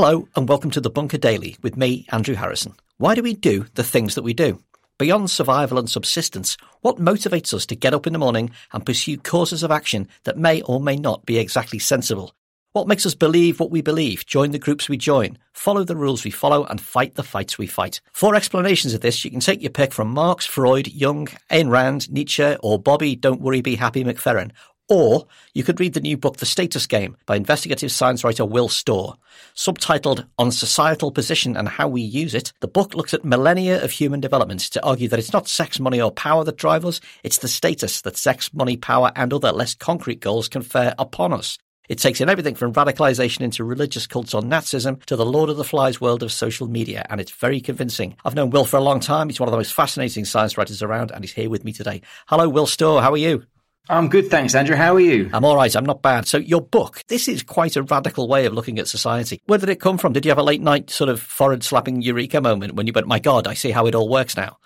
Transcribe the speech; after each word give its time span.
Hello, 0.00 0.28
and 0.36 0.48
welcome 0.48 0.70
to 0.70 0.80
the 0.80 0.90
Bunker 0.90 1.18
Daily 1.18 1.56
with 1.60 1.76
me, 1.76 2.06
Andrew 2.10 2.36
Harrison. 2.36 2.72
Why 2.98 3.16
do 3.16 3.22
we 3.24 3.34
do 3.34 3.66
the 3.74 3.82
things 3.82 4.14
that 4.14 4.22
we 4.22 4.32
do? 4.32 4.62
Beyond 4.96 5.28
survival 5.28 5.76
and 5.76 5.90
subsistence, 5.90 6.56
what 6.82 6.98
motivates 6.98 7.52
us 7.52 7.66
to 7.66 7.74
get 7.74 7.92
up 7.92 8.06
in 8.06 8.12
the 8.12 8.18
morning 8.20 8.52
and 8.72 8.86
pursue 8.86 9.18
courses 9.18 9.64
of 9.64 9.72
action 9.72 10.06
that 10.22 10.38
may 10.38 10.62
or 10.62 10.80
may 10.80 10.94
not 10.94 11.26
be 11.26 11.38
exactly 11.38 11.80
sensible? 11.80 12.32
What 12.74 12.86
makes 12.86 13.06
us 13.06 13.16
believe 13.16 13.58
what 13.58 13.72
we 13.72 13.82
believe, 13.82 14.24
join 14.24 14.52
the 14.52 14.60
groups 14.60 14.88
we 14.88 14.96
join, 14.96 15.36
follow 15.52 15.82
the 15.82 15.96
rules 15.96 16.22
we 16.22 16.30
follow, 16.30 16.64
and 16.66 16.80
fight 16.80 17.16
the 17.16 17.24
fights 17.24 17.58
we 17.58 17.66
fight? 17.66 18.00
For 18.12 18.36
explanations 18.36 18.94
of 18.94 19.00
this, 19.00 19.24
you 19.24 19.32
can 19.32 19.40
take 19.40 19.62
your 19.62 19.72
pick 19.72 19.92
from 19.92 20.10
Marx, 20.10 20.46
Freud, 20.46 20.86
Jung, 20.86 21.26
Ayn 21.50 21.70
Rand, 21.70 22.08
Nietzsche, 22.08 22.54
or 22.60 22.78
Bobby 22.78 23.16
Don't 23.16 23.40
Worry 23.40 23.62
Be 23.62 23.74
Happy 23.74 24.04
McFerrin, 24.04 24.52
or 24.88 25.26
you 25.54 25.62
could 25.62 25.80
read 25.80 25.94
the 25.94 26.00
new 26.00 26.16
book, 26.16 26.38
The 26.38 26.46
Status 26.46 26.86
Game, 26.86 27.16
by 27.26 27.36
investigative 27.36 27.92
science 27.92 28.24
writer 28.24 28.44
Will 28.44 28.68
Storr. 28.68 29.16
Subtitled 29.54 30.26
On 30.38 30.50
Societal 30.50 31.12
Position 31.12 31.56
and 31.56 31.68
How 31.68 31.88
We 31.88 32.00
Use 32.00 32.34
It, 32.34 32.52
the 32.60 32.68
book 32.68 32.94
looks 32.94 33.12
at 33.12 33.24
millennia 33.24 33.82
of 33.82 33.90
human 33.90 34.20
development 34.20 34.60
to 34.60 34.84
argue 34.84 35.08
that 35.08 35.18
it's 35.18 35.32
not 35.32 35.48
sex, 35.48 35.78
money, 35.78 36.00
or 36.00 36.10
power 36.10 36.44
that 36.44 36.56
drive 36.56 36.84
us, 36.84 37.00
it's 37.22 37.38
the 37.38 37.48
status 37.48 38.00
that 38.02 38.16
sex, 38.16 38.52
money, 38.54 38.76
power, 38.76 39.12
and 39.14 39.32
other 39.32 39.52
less 39.52 39.74
concrete 39.74 40.20
goals 40.20 40.48
confer 40.48 40.94
upon 40.98 41.32
us. 41.32 41.58
It 41.88 41.98
takes 41.98 42.20
in 42.20 42.28
everything 42.28 42.54
from 42.54 42.74
radicalization 42.74 43.40
into 43.40 43.64
religious 43.64 44.06
cults 44.06 44.34
on 44.34 44.44
Nazism 44.44 45.02
to 45.06 45.16
the 45.16 45.24
Lord 45.24 45.48
of 45.48 45.56
the 45.56 45.64
Flies 45.64 46.02
world 46.02 46.22
of 46.22 46.30
social 46.30 46.68
media, 46.68 47.06
and 47.08 47.18
it's 47.18 47.32
very 47.32 47.60
convincing. 47.60 48.14
I've 48.26 48.34
known 48.34 48.50
Will 48.50 48.66
for 48.66 48.76
a 48.76 48.82
long 48.82 49.00
time. 49.00 49.30
He's 49.30 49.40
one 49.40 49.48
of 49.48 49.52
the 49.52 49.58
most 49.58 49.72
fascinating 49.72 50.26
science 50.26 50.58
writers 50.58 50.82
around, 50.82 51.10
and 51.10 51.24
he's 51.24 51.32
here 51.32 51.48
with 51.48 51.64
me 51.64 51.72
today. 51.72 52.02
Hello, 52.26 52.46
Will 52.46 52.66
Storr. 52.66 53.00
How 53.00 53.12
are 53.12 53.16
you? 53.16 53.44
I'm 53.90 54.08
good, 54.08 54.30
thanks, 54.30 54.54
Andrew. 54.54 54.76
How 54.76 54.94
are 54.96 55.00
you? 55.00 55.30
I'm 55.32 55.46
all 55.46 55.56
right. 55.56 55.74
I'm 55.74 55.86
not 55.86 56.02
bad. 56.02 56.26
So, 56.26 56.36
your 56.36 56.60
book, 56.60 57.02
this 57.08 57.26
is 57.26 57.42
quite 57.42 57.74
a 57.74 57.82
radical 57.82 58.28
way 58.28 58.44
of 58.44 58.52
looking 58.52 58.78
at 58.78 58.86
society. 58.86 59.40
Where 59.46 59.58
did 59.58 59.70
it 59.70 59.80
come 59.80 59.96
from? 59.96 60.12
Did 60.12 60.26
you 60.26 60.30
have 60.30 60.38
a 60.38 60.42
late 60.42 60.60
night 60.60 60.90
sort 60.90 61.08
of 61.08 61.22
forehead 61.22 61.64
slapping 61.64 62.02
eureka 62.02 62.42
moment 62.42 62.74
when 62.74 62.86
you 62.86 62.92
went, 62.92 63.06
my 63.06 63.18
God, 63.18 63.46
I 63.46 63.54
see 63.54 63.70
how 63.70 63.86
it 63.86 63.94
all 63.94 64.08
works 64.08 64.36
now? 64.36 64.58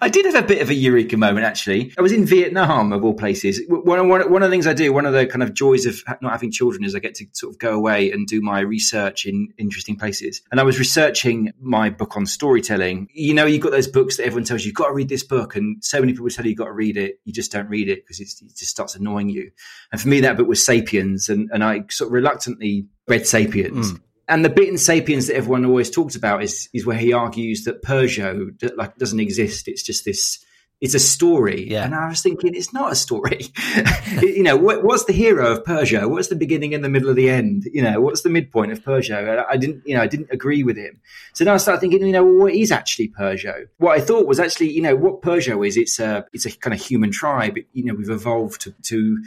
I 0.00 0.08
did 0.08 0.26
have 0.26 0.34
a 0.34 0.46
bit 0.46 0.62
of 0.62 0.70
a 0.70 0.74
eureka 0.74 1.16
moment, 1.16 1.46
actually. 1.46 1.92
I 1.98 2.02
was 2.02 2.12
in 2.12 2.26
Vietnam, 2.26 2.92
of 2.92 3.04
all 3.04 3.14
places. 3.14 3.60
One, 3.68 4.08
one, 4.08 4.30
one 4.30 4.42
of 4.42 4.50
the 4.50 4.54
things 4.54 4.66
I 4.66 4.74
do, 4.74 4.92
one 4.92 5.06
of 5.06 5.12
the 5.12 5.26
kind 5.26 5.42
of 5.42 5.54
joys 5.54 5.86
of 5.86 6.02
not 6.20 6.32
having 6.32 6.50
children 6.50 6.84
is 6.84 6.94
I 6.94 6.98
get 6.98 7.14
to 7.16 7.26
sort 7.32 7.54
of 7.54 7.58
go 7.58 7.74
away 7.74 8.10
and 8.10 8.26
do 8.26 8.40
my 8.40 8.60
research 8.60 9.26
in 9.26 9.48
interesting 9.58 9.96
places. 9.96 10.42
And 10.50 10.60
I 10.60 10.62
was 10.62 10.78
researching 10.78 11.52
my 11.60 11.90
book 11.90 12.16
on 12.16 12.26
storytelling. 12.26 13.08
You 13.12 13.34
know, 13.34 13.46
you've 13.46 13.62
got 13.62 13.72
those 13.72 13.88
books 13.88 14.16
that 14.16 14.24
everyone 14.24 14.44
tells 14.44 14.62
you, 14.62 14.68
you've 14.68 14.76
got 14.76 14.88
to 14.88 14.94
read 14.94 15.08
this 15.08 15.24
book. 15.24 15.56
And 15.56 15.82
so 15.84 16.00
many 16.00 16.12
people 16.12 16.28
tell 16.30 16.44
you 16.44 16.50
you've 16.50 16.58
got 16.58 16.66
to 16.66 16.72
read 16.72 16.96
it. 16.96 17.20
You 17.24 17.32
just 17.32 17.52
don't 17.52 17.68
read 17.68 17.88
it 17.88 18.04
because 18.04 18.20
it 18.20 18.28
just 18.56 18.70
starts 18.70 18.94
annoying 18.94 19.28
you. 19.28 19.50
And 19.92 20.00
for 20.00 20.08
me, 20.08 20.20
that 20.20 20.36
book 20.36 20.48
was 20.48 20.64
Sapiens. 20.64 21.28
And, 21.28 21.50
and 21.52 21.64
I 21.64 21.84
sort 21.90 22.08
of 22.08 22.12
reluctantly 22.12 22.86
read 23.08 23.26
Sapiens. 23.26 23.92
Mm 23.92 24.00
and 24.28 24.44
the 24.44 24.50
bit 24.50 24.68
in 24.68 24.78
*Sapiens* 24.78 25.26
that 25.26 25.36
everyone 25.36 25.64
always 25.64 25.90
talks 25.90 26.16
about 26.16 26.42
is 26.42 26.68
is 26.72 26.86
where 26.86 26.96
he 26.96 27.12
argues 27.12 27.64
that 27.64 27.82
Peugeot 27.82 28.76
like 28.76 28.96
doesn't 28.96 29.20
exist. 29.20 29.68
It's 29.68 29.82
just 29.82 30.04
this. 30.04 30.44
It's 30.80 30.94
a 30.94 30.98
story, 30.98 31.70
yeah. 31.70 31.84
and 31.84 31.94
I 31.94 32.08
was 32.08 32.20
thinking 32.20 32.54
it's 32.54 32.72
not 32.72 32.92
a 32.92 32.94
story. 32.94 33.46
you 34.20 34.42
know, 34.42 34.56
what, 34.56 34.82
what's 34.82 35.04
the 35.04 35.14
hero 35.14 35.52
of 35.52 35.64
Peugeot? 35.64 36.10
What's 36.10 36.28
the 36.28 36.36
beginning 36.36 36.74
and 36.74 36.84
the 36.84 36.90
middle 36.90 37.08
of 37.08 37.16
the 37.16 37.30
end? 37.30 37.64
You 37.72 37.80
know, 37.80 38.02
what's 38.02 38.20
the 38.20 38.28
midpoint 38.28 38.72
of 38.72 38.82
Peugeot? 38.84 39.46
I 39.48 39.56
didn't, 39.56 39.82
you 39.86 39.94
know, 39.94 40.02
I 40.02 40.08
didn't 40.08 40.28
agree 40.30 40.62
with 40.62 40.76
him. 40.76 41.00
So 41.32 41.44
then 41.44 41.54
I 41.54 41.56
started 41.56 41.80
thinking, 41.80 42.04
you 42.04 42.12
know, 42.12 42.24
well, 42.24 42.34
what 42.34 42.54
is 42.54 42.70
actually 42.70 43.08
Peugeot? 43.08 43.68
What 43.78 43.96
I 43.96 44.00
thought 44.00 44.26
was 44.26 44.38
actually, 44.38 44.72
you 44.72 44.82
know, 44.82 44.94
what 44.96 45.22
Peugeot 45.22 45.66
is. 45.66 45.78
It's 45.78 45.98
a 46.00 46.26
it's 46.34 46.44
a 46.44 46.54
kind 46.54 46.74
of 46.74 46.80
human 46.80 47.12
tribe. 47.12 47.56
You 47.72 47.84
know, 47.84 47.94
we've 47.94 48.10
evolved 48.10 48.62
to, 48.62 48.74
to 48.82 49.24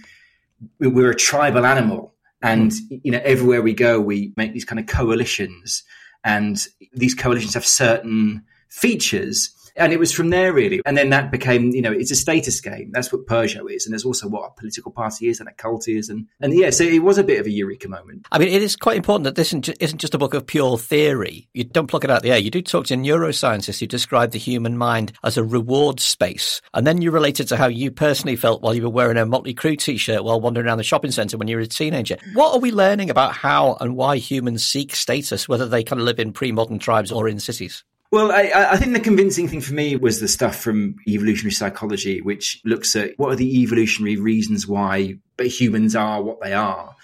we're 0.80 1.12
a 1.12 1.16
tribal 1.16 1.66
animal 1.66 2.14
and, 2.42 2.72
mm. 2.72 3.02
you 3.04 3.12
know, 3.12 3.22
everywhere 3.24 3.62
we 3.62 3.74
go, 3.74 4.00
we 4.00 4.34
make 4.38 4.53
these 4.53 4.66
kind 4.66 4.80
of 4.80 4.88
coalitions 4.88 5.84
and 6.24 6.59
these 6.94 7.16
coalitions 7.16 7.53
have 7.53 7.66
certain 7.66 8.44
features 8.70 9.53
and 9.78 9.94
it 9.94 10.00
was 10.00 10.12
from 10.12 10.30
there 10.30 10.52
really. 10.54 10.82
And 10.86 10.98
then 10.98 11.10
that 11.12 11.32
became, 11.32 11.72
you 11.72 11.82
know, 11.82 11.92
it's 11.92 12.12
a 12.12 12.16
status 12.16 12.60
game. 12.60 12.92
That's 12.92 13.12
what 13.12 13.26
Peugeot 13.26 13.72
is. 13.72 13.86
And 13.86 13.94
there's 13.94 14.06
also 14.06 14.28
what 14.28 14.50
a 14.50 14.60
political 14.60 14.92
party 14.92 15.30
is 15.30 15.40
and 15.40 15.48
a 15.48 15.54
cult 15.54 15.88
is. 15.88 16.10
And, 16.10 16.28
and 16.42 16.54
yeah, 16.54 16.72
so 16.72 16.84
it 16.84 17.04
was 17.04 17.18
a 17.18 17.24
bit 17.24 17.40
of 17.40 17.46
a 17.46 17.52
eureka 17.52 17.88
moment. 17.88 18.28
I 18.32 18.40
mean, 18.40 18.50
it 18.50 18.62
is 18.62 18.76
quite 18.76 18.98
important 18.98 19.26
that 19.26 19.36
this 19.36 19.54
isn't 19.54 20.02
just 20.02 20.16
a 20.16 20.18
book 20.18 20.34
of 20.34 20.46
pure 20.46 20.78
theory. 20.78 21.48
You 21.54 21.64
don't 21.64 21.88
pluck 21.88 22.04
it 22.04 22.10
out 22.10 22.18
of 22.18 22.24
the 22.24 22.32
air. 22.32 22.38
You 22.38 22.52
do 22.52 22.62
talk 22.62 22.88
to 22.88 22.96
neuroscientists 22.96 23.80
who 23.80 23.88
describe 23.88 24.32
the 24.32 24.40
human 24.40 24.78
mind 24.78 25.14
as 25.24 25.38
a 25.38 25.44
reward 25.44 26.00
space. 26.00 26.62
And 26.74 26.86
then 26.86 27.02
you 27.02 27.12
relate 27.12 27.40
it 27.40 27.46
to 27.50 27.58
how 27.58 27.68
you 27.68 27.92
personally 27.92 28.36
felt 28.36 28.62
while 28.62 28.74
you 28.74 28.84
were 28.84 28.90
wearing 28.90 29.18
a 29.18 29.26
Motley 29.26 29.54
Crue 29.54 29.78
t-shirt 29.78 30.24
while 30.24 30.42
wandering 30.42 30.68
around 30.68 30.78
the 30.78 30.84
shopping 30.84 31.12
centre 31.12 31.38
when 31.38 31.48
you 31.48 31.56
were 31.56 31.62
a 31.62 31.68
teenager. 31.68 32.18
What 32.34 32.54
are 32.54 32.59
we 32.59 32.72
learning 32.72 33.09
about 33.09 33.34
how 33.34 33.78
and 33.80 33.96
why 33.96 34.18
humans 34.18 34.66
seek 34.66 34.96
status, 34.96 35.48
whether 35.48 35.68
they 35.68 35.84
kind 35.84 36.02
of 36.02 36.06
live 36.06 36.20
in 36.20 36.34
pre-modern 36.34 36.80
tribes 36.80 37.12
or 37.12 37.28
in 37.28 37.40
cities? 37.40 37.84
Well, 38.12 38.31
I, 38.31 38.51
I, 38.72 38.78
think 38.78 38.94
the 38.94 39.01
convincing 39.01 39.50
thing 39.50 39.59
for 39.59 39.73
me 39.73 39.97
was 39.97 40.22
the 40.22 40.29
stuff 40.29 40.56
from 40.56 40.95
evolutionary 41.07 41.51
psychology, 41.51 42.22
which 42.22 42.62
looks 42.63 42.95
at 42.95 43.12
what 43.18 43.34
are 43.34 43.35
the 43.35 43.62
evolutionary 43.62 44.16
reasons 44.16 44.66
why 44.66 45.18
humans 45.40 45.94
are 45.94 46.22
what 46.22 46.40
they 46.41 46.53
are. 46.53 46.96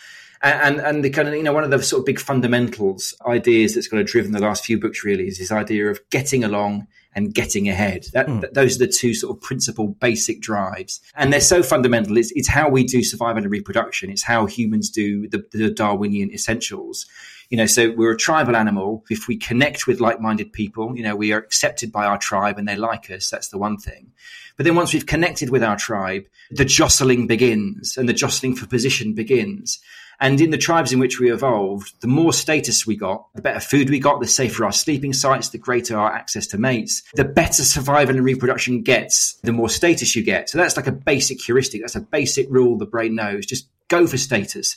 And, 0.41 0.79
and, 0.81 1.05
the 1.05 1.09
kind 1.09 1.29
of, 1.29 1.35
you 1.35 1.43
know, 1.43 1.53
one 1.53 1.63
of 1.63 1.71
the 1.71 1.81
sort 1.81 2.01
of 2.01 2.05
big 2.05 2.19
fundamentals 2.19 3.13
ideas 3.25 3.75
that's 3.75 3.87
kind 3.87 4.01
of 4.01 4.07
driven 4.07 4.33
the 4.33 4.39
last 4.41 4.65
few 4.65 4.77
books 4.77 5.03
really 5.05 5.27
is 5.27 5.37
this 5.37 5.53
idea 5.53 5.89
of 5.89 6.01
getting 6.09 6.43
along 6.43 6.87
and 7.15 7.33
getting 7.33 7.69
ahead. 7.69 8.07
That, 8.13 8.27
mm. 8.27 8.41
that, 8.41 8.53
those 8.53 8.75
are 8.75 8.85
the 8.85 8.91
two 8.91 9.13
sort 9.13 9.37
of 9.37 9.41
principal 9.41 9.87
basic 9.87 10.41
drives. 10.41 10.99
And 11.15 11.31
they're 11.31 11.39
so 11.39 11.63
fundamental. 11.63 12.17
It's, 12.17 12.31
it's 12.31 12.49
how 12.49 12.67
we 12.69 12.83
do 12.83 13.03
survival 13.03 13.43
and 13.43 13.51
reproduction. 13.51 14.09
It's 14.09 14.23
how 14.23 14.45
humans 14.45 14.89
do 14.89 15.29
the, 15.29 15.45
the 15.51 15.69
Darwinian 15.69 16.31
essentials 16.33 17.05
you 17.53 17.57
know, 17.57 17.67
so 17.67 17.91
we're 17.91 18.13
a 18.13 18.17
tribal 18.17 18.55
animal. 18.55 19.05
If 19.11 19.27
we 19.27 19.37
connect 19.37 19.85
with 19.85 19.99
like-minded 19.99 20.51
people, 20.53 20.97
you 20.97 21.03
know, 21.03 21.15
we 21.15 21.33
are 21.33 21.37
accepted 21.37 21.91
by 21.91 22.07
our 22.07 22.17
tribe 22.17 22.57
and 22.57 22.67
they 22.67 22.75
like 22.75 23.11
us. 23.11 23.29
That's 23.29 23.49
the 23.49 23.59
one 23.59 23.77
thing. 23.77 24.11
But 24.57 24.63
then 24.63 24.73
once 24.73 24.91
we've 24.91 25.05
connected 25.05 25.51
with 25.51 25.63
our 25.63 25.77
tribe, 25.77 26.25
the 26.49 26.65
jostling 26.65 27.27
begins 27.27 27.95
and 27.95 28.09
the 28.09 28.13
jostling 28.13 28.55
for 28.55 28.65
position 28.65 29.13
begins. 29.13 29.77
And 30.19 30.41
in 30.41 30.49
the 30.49 30.57
tribes 30.57 30.93
in 30.93 30.97
which 30.97 31.19
we 31.19 31.31
evolved, 31.31 31.93
the 32.01 32.07
more 32.07 32.33
status 32.33 32.87
we 32.87 32.95
got, 32.95 33.31
the 33.35 33.43
better 33.43 33.59
food 33.59 33.91
we 33.91 33.99
got, 33.99 34.19
the 34.19 34.25
safer 34.25 34.65
our 34.65 34.71
sleeping 34.71 35.13
sites, 35.13 35.49
the 35.49 35.59
greater 35.59 35.95
our 35.95 36.11
access 36.11 36.47
to 36.47 36.57
mates, 36.57 37.03
the 37.13 37.23
better 37.23 37.61
survival 37.61 38.15
and 38.15 38.25
reproduction 38.25 38.81
gets, 38.81 39.35
the 39.43 39.53
more 39.53 39.69
status 39.69 40.15
you 40.15 40.23
get. 40.23 40.49
So 40.49 40.57
that's 40.57 40.75
like 40.75 40.87
a 40.87 40.91
basic 40.91 41.39
heuristic. 41.39 41.81
That's 41.81 41.95
a 41.95 42.01
basic 42.01 42.47
rule 42.49 42.79
the 42.79 42.87
brain 42.87 43.13
knows. 43.13 43.45
Just 43.45 43.67
go 43.89 44.07
for 44.07 44.17
status 44.17 44.75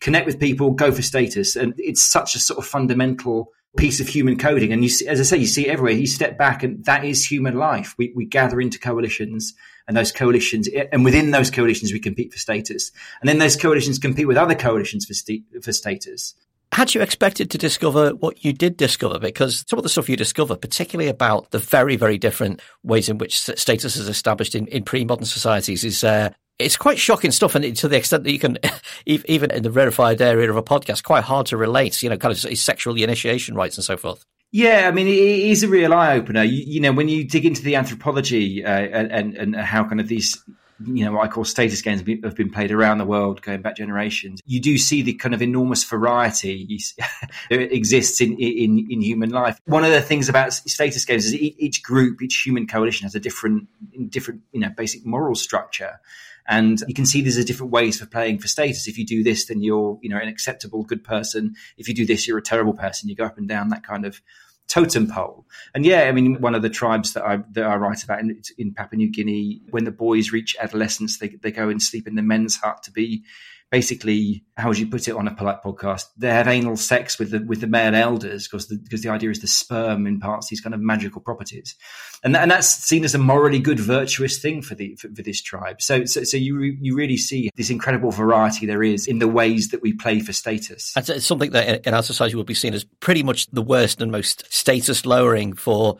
connect 0.00 0.26
with 0.26 0.38
people, 0.38 0.70
go 0.70 0.92
for 0.92 1.02
status. 1.02 1.56
And 1.56 1.74
it's 1.78 2.02
such 2.02 2.34
a 2.34 2.38
sort 2.38 2.58
of 2.58 2.66
fundamental 2.66 3.52
piece 3.76 4.00
of 4.00 4.08
human 4.08 4.38
coding. 4.38 4.72
And 4.72 4.82
you 4.82 4.88
see, 4.88 5.06
as 5.06 5.20
I 5.20 5.22
say, 5.22 5.36
you 5.36 5.46
see 5.46 5.68
it 5.68 5.70
everywhere. 5.70 5.92
You 5.92 6.06
step 6.06 6.38
back 6.38 6.62
and 6.62 6.84
that 6.84 7.04
is 7.04 7.24
human 7.24 7.56
life. 7.56 7.94
We, 7.98 8.12
we 8.16 8.24
gather 8.24 8.60
into 8.60 8.78
coalitions 8.78 9.54
and 9.86 9.96
those 9.96 10.12
coalitions, 10.12 10.68
and 10.92 11.02
within 11.02 11.30
those 11.30 11.50
coalitions, 11.50 11.94
we 11.94 11.98
compete 11.98 12.30
for 12.30 12.38
status. 12.38 12.92
And 13.22 13.28
then 13.28 13.38
those 13.38 13.56
coalitions 13.56 13.98
compete 13.98 14.28
with 14.28 14.36
other 14.36 14.54
coalitions 14.54 15.06
for, 15.06 15.14
st- 15.14 15.44
for 15.62 15.72
status. 15.72 16.34
Had 16.72 16.94
you 16.94 17.00
expected 17.00 17.50
to 17.50 17.58
discover 17.58 18.10
what 18.10 18.44
you 18.44 18.52
did 18.52 18.76
discover? 18.76 19.18
Because 19.18 19.64
some 19.66 19.78
of 19.78 19.82
the 19.82 19.88
stuff 19.88 20.10
you 20.10 20.16
discover, 20.16 20.56
particularly 20.56 21.08
about 21.08 21.52
the 21.52 21.58
very, 21.58 21.96
very 21.96 22.18
different 22.18 22.60
ways 22.82 23.08
in 23.08 23.16
which 23.16 23.40
status 23.40 23.96
is 23.96 24.08
established 24.08 24.54
in, 24.54 24.66
in 24.66 24.84
pre-modern 24.84 25.24
societies, 25.24 25.82
is 25.84 26.04
uh, 26.04 26.30
it's 26.58 26.76
quite 26.76 26.98
shocking 26.98 27.30
stuff, 27.30 27.54
and 27.54 27.76
to 27.76 27.88
the 27.88 27.96
extent 27.96 28.24
that 28.24 28.32
you 28.32 28.38
can, 28.38 28.58
even 29.06 29.50
in 29.50 29.62
the 29.62 29.70
rarefied 29.70 30.20
area 30.20 30.50
of 30.50 30.56
a 30.56 30.62
podcast, 30.62 31.04
quite 31.04 31.24
hard 31.24 31.46
to 31.46 31.56
relate. 31.56 32.02
You 32.02 32.10
know, 32.10 32.16
kind 32.16 32.32
of 32.32 32.58
sexual 32.58 32.96
initiation 32.96 33.54
rites 33.54 33.76
and 33.76 33.84
so 33.84 33.96
forth. 33.96 34.24
Yeah, 34.50 34.88
I 34.88 34.92
mean, 34.92 35.06
it 35.06 35.12
is 35.12 35.62
a 35.62 35.68
real 35.68 35.92
eye 35.92 36.16
opener. 36.16 36.42
You, 36.42 36.64
you, 36.66 36.80
know, 36.80 36.92
when 36.92 37.08
you 37.08 37.24
dig 37.24 37.44
into 37.44 37.62
the 37.62 37.76
anthropology 37.76 38.64
uh, 38.64 38.70
and 38.70 39.36
and 39.36 39.56
how 39.56 39.84
kind 39.84 40.00
of 40.00 40.08
these 40.08 40.42
you 40.84 41.04
know 41.04 41.12
what 41.12 41.24
I 41.24 41.28
call 41.28 41.44
status 41.44 41.82
games 41.82 42.02
have 42.22 42.36
been 42.36 42.50
played 42.50 42.70
around 42.70 42.98
the 42.98 43.04
world 43.04 43.42
going 43.42 43.62
back 43.62 43.76
generations. 43.76 44.40
You 44.46 44.60
do 44.60 44.78
see 44.78 45.02
the 45.02 45.14
kind 45.14 45.34
of 45.34 45.42
enormous 45.42 45.84
variety 45.84 46.78
that 47.50 47.74
exists 47.74 48.20
in, 48.20 48.38
in 48.38 48.86
in 48.90 49.02
human 49.02 49.30
life. 49.30 49.58
One 49.64 49.84
of 49.84 49.90
the 49.90 50.00
things 50.00 50.28
about 50.28 50.52
status 50.52 51.04
games 51.04 51.26
is 51.26 51.34
each 51.34 51.82
group, 51.82 52.22
each 52.22 52.42
human 52.44 52.66
coalition 52.66 53.04
has 53.04 53.14
a 53.14 53.20
different 53.20 53.68
different 54.08 54.42
you 54.52 54.60
know 54.60 54.70
basic 54.76 55.04
moral 55.04 55.34
structure. 55.34 56.00
And 56.48 56.82
you 56.88 56.94
can 56.94 57.04
see 57.04 57.20
there's 57.20 57.36
a 57.36 57.44
different 57.44 57.72
ways 57.72 58.00
for 58.00 58.06
playing 58.06 58.38
for 58.38 58.48
status. 58.48 58.88
If 58.88 58.96
you 58.96 59.04
do 59.04 59.22
this, 59.22 59.46
then 59.46 59.60
you're, 59.60 59.98
you 60.02 60.08
know, 60.08 60.16
an 60.16 60.28
acceptable 60.28 60.82
good 60.82 61.04
person. 61.04 61.54
If 61.76 61.88
you 61.88 61.94
do 61.94 62.06
this, 62.06 62.26
you're 62.26 62.38
a 62.38 62.42
terrible 62.42 62.72
person. 62.72 63.08
You 63.08 63.14
go 63.14 63.26
up 63.26 63.36
and 63.36 63.46
down 63.46 63.68
that 63.68 63.84
kind 63.84 64.06
of 64.06 64.22
totem 64.68 65.08
pole. 65.08 65.46
And 65.74 65.84
yeah, 65.84 66.02
I 66.02 66.12
mean, 66.12 66.40
one 66.40 66.54
of 66.54 66.62
the 66.62 66.70
tribes 66.70 67.14
that 67.14 67.24
I 67.24 67.38
that 67.52 67.64
I 67.64 67.76
write 67.76 68.04
about 68.04 68.20
in, 68.20 68.40
in 68.56 68.72
Papua 68.72 68.96
New 68.96 69.10
Guinea, 69.10 69.60
when 69.70 69.84
the 69.84 69.90
boys 69.90 70.32
reach 70.32 70.56
adolescence, 70.60 71.18
they 71.18 71.28
they 71.28 71.50
go 71.50 71.68
and 71.68 71.82
sleep 71.82 72.06
in 72.06 72.14
the 72.14 72.22
men's 72.22 72.56
hut 72.56 72.82
to 72.84 72.92
be 72.92 73.24
basically, 73.70 74.44
how 74.56 74.68
would 74.68 74.78
you 74.78 74.86
put 74.86 75.08
it 75.08 75.14
on 75.14 75.28
a 75.28 75.34
polite 75.34 75.62
podcast? 75.62 76.04
They 76.16 76.28
have 76.28 76.48
anal 76.48 76.76
sex 76.76 77.18
with 77.18 77.30
the 77.30 77.40
with 77.40 77.60
the 77.60 77.66
male 77.66 77.94
elders 77.94 78.48
because 78.48 78.68
the, 78.68 78.76
because 78.76 79.02
the 79.02 79.10
idea 79.10 79.30
is 79.30 79.40
the 79.40 79.46
sperm 79.46 80.06
imparts 80.06 80.48
these 80.48 80.60
kind 80.60 80.74
of 80.74 80.80
magical 80.80 81.20
properties, 81.20 81.74
and 82.22 82.36
and 82.36 82.50
that's 82.50 82.68
seen 82.68 83.04
as 83.04 83.14
a 83.14 83.18
morally 83.18 83.58
good, 83.58 83.80
virtuous 83.80 84.38
thing 84.38 84.62
for 84.62 84.74
the 84.74 84.94
for, 84.96 85.08
for 85.14 85.22
this 85.22 85.42
tribe. 85.42 85.82
So, 85.82 86.04
so 86.04 86.24
so 86.24 86.36
you 86.36 86.60
you 86.80 86.96
really 86.96 87.16
see 87.16 87.50
this 87.56 87.70
incredible 87.70 88.10
variety 88.10 88.66
there 88.66 88.82
is 88.82 89.06
in 89.06 89.18
the 89.18 89.28
ways 89.28 89.68
that 89.68 89.82
we 89.82 89.92
play 89.92 90.20
for 90.20 90.32
status. 90.32 90.92
It's 90.96 91.26
something 91.26 91.50
that 91.50 91.86
in 91.86 91.94
our 91.94 92.02
society 92.02 92.36
would 92.36 92.46
be 92.46 92.54
seen 92.54 92.74
as 92.74 92.84
pretty 92.84 93.22
much 93.22 93.46
the 93.50 93.62
worst 93.62 94.00
and 94.00 94.10
most 94.10 94.52
status 94.52 95.04
lowering 95.04 95.52
for 95.54 95.98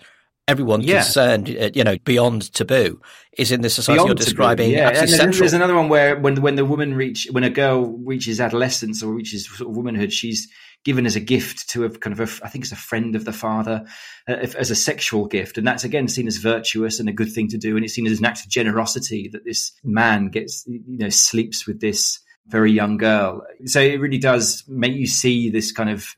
everyone 0.48 0.80
yeah. 0.80 1.02
concerned, 1.02 1.56
uh, 1.60 1.70
you 1.74 1.84
know, 1.84 1.96
beyond 1.98 2.52
taboo 2.52 3.00
is 3.36 3.52
in 3.52 3.60
the 3.60 3.70
society 3.70 3.98
beyond 3.98 4.08
you're 4.08 4.14
describing. 4.14 4.70
Taboo, 4.70 4.80
yeah, 4.80 4.88
and 4.88 5.08
there's, 5.08 5.38
there's, 5.38 5.52
another 5.52 5.76
one 5.76 5.88
where 5.88 6.18
when 6.18 6.40
when 6.40 6.56
the 6.56 6.64
woman 6.64 6.94
reach 6.94 7.28
when 7.30 7.44
a 7.44 7.50
girl 7.50 7.96
reaches 7.98 8.40
adolescence 8.40 9.02
or 9.02 9.12
reaches 9.12 9.46
sort 9.46 9.70
of 9.70 9.76
womanhood, 9.76 10.12
she's 10.12 10.48
given 10.84 11.06
as 11.06 11.16
a 11.16 11.20
gift 11.20 11.68
to 11.70 11.84
a 11.84 11.90
kind 11.90 12.18
of 12.18 12.20
a, 12.20 12.44
I 12.44 12.48
think 12.48 12.64
it's 12.64 12.72
a 12.72 12.76
friend 12.76 13.14
of 13.14 13.24
the 13.24 13.32
father 13.32 13.84
uh, 14.28 14.32
as 14.32 14.70
a 14.70 14.74
sexual 14.74 15.26
gift, 15.26 15.58
and 15.58 15.66
that's 15.66 15.84
again 15.84 16.08
seen 16.08 16.26
as 16.26 16.38
virtuous 16.38 16.98
and 16.98 17.08
a 17.08 17.12
good 17.12 17.30
thing 17.30 17.48
to 17.48 17.58
do, 17.58 17.76
and 17.76 17.84
it's 17.84 17.94
seen 17.94 18.06
as 18.06 18.18
an 18.18 18.24
act 18.24 18.40
of 18.40 18.48
generosity 18.48 19.28
that 19.32 19.44
this 19.44 19.72
man 19.84 20.28
gets, 20.28 20.64
you 20.66 20.98
know, 20.98 21.10
sleeps 21.10 21.66
with 21.66 21.80
this 21.80 22.20
very 22.46 22.72
young 22.72 22.96
girl. 22.96 23.42
So 23.66 23.80
it 23.80 24.00
really 24.00 24.18
does 24.18 24.64
make 24.66 24.94
you 24.94 25.06
see 25.06 25.50
this 25.50 25.70
kind 25.70 25.90
of 25.90 26.16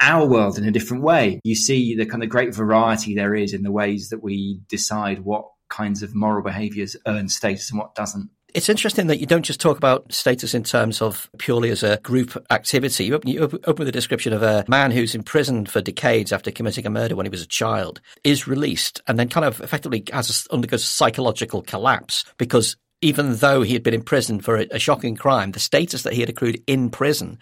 our 0.00 0.26
world 0.26 0.58
in 0.58 0.64
a 0.64 0.70
different 0.70 1.02
way. 1.02 1.40
You 1.44 1.54
see 1.54 1.94
the 1.94 2.06
kind 2.06 2.22
of 2.22 2.28
great 2.28 2.54
variety 2.54 3.14
there 3.14 3.34
is 3.34 3.52
in 3.52 3.62
the 3.62 3.72
ways 3.72 4.10
that 4.10 4.22
we 4.22 4.60
decide 4.68 5.20
what 5.20 5.46
kinds 5.68 6.02
of 6.02 6.14
moral 6.14 6.42
behaviors 6.42 6.96
earn 7.06 7.28
status 7.28 7.70
and 7.70 7.78
what 7.78 7.94
doesn't. 7.94 8.30
It's 8.54 8.68
interesting 8.68 9.06
that 9.06 9.18
you 9.18 9.26
don't 9.26 9.44
just 9.44 9.60
talk 9.60 9.78
about 9.78 10.12
status 10.12 10.52
in 10.52 10.62
terms 10.62 11.00
of 11.00 11.30
purely 11.38 11.70
as 11.70 11.82
a 11.82 11.96
group 12.02 12.36
activity. 12.50 13.04
You 13.04 13.14
open, 13.14 13.30
you 13.30 13.40
open 13.40 13.76
with 13.78 13.88
a 13.88 13.92
description 13.92 14.34
of 14.34 14.42
a 14.42 14.64
man 14.68 14.90
who's 14.90 15.14
imprisoned 15.14 15.70
for 15.70 15.80
decades 15.80 16.32
after 16.32 16.50
committing 16.50 16.86
a 16.86 16.90
murder 16.90 17.16
when 17.16 17.24
he 17.24 17.30
was 17.30 17.40
a 17.40 17.46
child, 17.46 18.02
is 18.24 18.46
released, 18.46 19.00
and 19.06 19.18
then 19.18 19.30
kind 19.30 19.46
of 19.46 19.60
effectively 19.62 20.04
has 20.12 20.46
a, 20.46 20.54
undergoes 20.54 20.82
a 20.82 20.86
psychological 20.86 21.62
collapse 21.62 22.26
because 22.36 22.76
even 23.00 23.36
though 23.36 23.62
he 23.62 23.72
had 23.72 23.82
been 23.82 23.94
imprisoned 23.94 24.44
for 24.44 24.58
a, 24.58 24.66
a 24.70 24.78
shocking 24.78 25.16
crime, 25.16 25.52
the 25.52 25.60
status 25.60 26.02
that 26.02 26.12
he 26.12 26.20
had 26.20 26.28
accrued 26.28 26.62
in 26.66 26.90
prison 26.90 27.38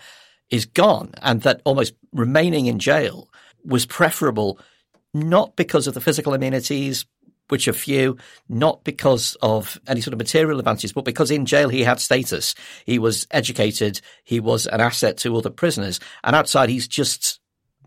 is 0.50 0.66
gone 0.66 1.12
and 1.22 1.42
that 1.42 1.62
almost 1.64 1.94
remaining 2.12 2.66
in 2.66 2.78
jail 2.78 3.28
was 3.64 3.86
preferable 3.86 4.58
not 5.12 5.56
because 5.56 5.86
of 5.86 5.94
the 5.94 6.00
physical 6.00 6.34
amenities, 6.34 7.04
which 7.48 7.66
are 7.68 7.72
few, 7.72 8.16
not 8.48 8.84
because 8.84 9.36
of 9.42 9.80
any 9.86 10.00
sort 10.00 10.12
of 10.12 10.18
material 10.18 10.58
advantages, 10.58 10.92
but 10.92 11.04
because 11.04 11.30
in 11.30 11.46
jail 11.46 11.68
he 11.68 11.82
had 11.82 12.00
status. 12.00 12.54
He 12.86 12.98
was 12.98 13.26
educated. 13.30 14.00
He 14.24 14.40
was 14.40 14.66
an 14.66 14.80
asset 14.80 15.16
to 15.18 15.36
other 15.36 15.50
prisoners. 15.50 16.00
And 16.22 16.36
outside, 16.36 16.68
he's 16.68 16.88
just 16.88 17.39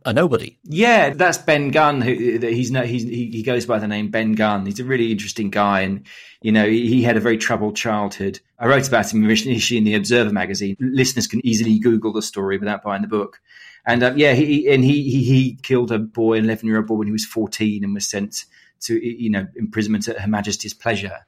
a 0.05 0.13
nobody. 0.13 0.57
Yeah, 0.63 1.11
that's 1.11 1.37
Ben 1.37 1.69
Gunn. 1.71 2.01
Who 2.01 2.13
he's 2.13 2.69
he's 2.69 3.03
he, 3.03 3.43
goes 3.43 3.65
by 3.65 3.79
the 3.79 3.87
name 3.87 4.09
Ben 4.09 4.33
Gunn. 4.33 4.65
He's 4.65 4.79
a 4.79 4.83
really 4.83 5.11
interesting 5.11 5.49
guy, 5.49 5.81
and 5.81 6.05
you 6.41 6.51
know 6.51 6.67
he, 6.67 6.87
he 6.87 7.03
had 7.03 7.17
a 7.17 7.21
very 7.21 7.37
troubled 7.37 7.75
childhood. 7.75 8.39
I 8.59 8.67
wrote 8.67 8.87
about 8.87 9.13
him 9.13 9.23
initially 9.23 9.77
in 9.77 9.83
the 9.83 9.95
Observer 9.95 10.31
magazine. 10.31 10.75
Listeners 10.79 11.27
can 11.27 11.45
easily 11.45 11.79
Google 11.79 12.13
the 12.13 12.21
story 12.21 12.57
without 12.57 12.83
buying 12.83 13.01
the 13.01 13.07
book. 13.07 13.41
And 13.85 14.03
um, 14.03 14.17
yeah, 14.17 14.33
he 14.33 14.71
and 14.71 14.83
he, 14.83 15.09
he 15.09 15.23
he 15.23 15.59
killed 15.61 15.91
a 15.91 15.99
boy, 15.99 16.37
an 16.37 16.45
eleven 16.45 16.67
year 16.67 16.77
old 16.77 16.87
boy, 16.87 16.95
when 16.95 17.07
he 17.07 17.11
was 17.11 17.25
fourteen, 17.25 17.83
and 17.83 17.93
was 17.93 18.07
sent 18.07 18.45
to 18.81 19.05
you 19.05 19.29
know 19.29 19.47
imprisonment 19.55 20.07
at 20.07 20.19
Her 20.19 20.27
Majesty's 20.27 20.73
pleasure. 20.73 21.19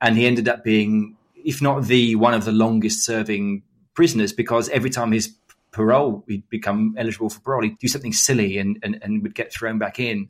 And 0.00 0.16
he 0.16 0.26
ended 0.26 0.48
up 0.48 0.64
being, 0.64 1.16
if 1.36 1.62
not 1.62 1.84
the 1.84 2.16
one 2.16 2.34
of 2.34 2.44
the 2.44 2.52
longest 2.52 3.04
serving 3.04 3.62
prisoners, 3.94 4.32
because 4.32 4.68
every 4.70 4.90
time 4.90 5.12
his 5.12 5.28
parole, 5.72 6.24
he'd 6.28 6.48
become 6.48 6.94
eligible 6.96 7.30
for 7.30 7.40
parole. 7.40 7.62
He'd 7.62 7.78
do 7.78 7.88
something 7.88 8.12
silly 8.12 8.58
and, 8.58 8.78
and, 8.82 8.98
and 9.02 9.22
would 9.22 9.34
get 9.34 9.52
thrown 9.52 9.78
back 9.78 9.98
in. 9.98 10.28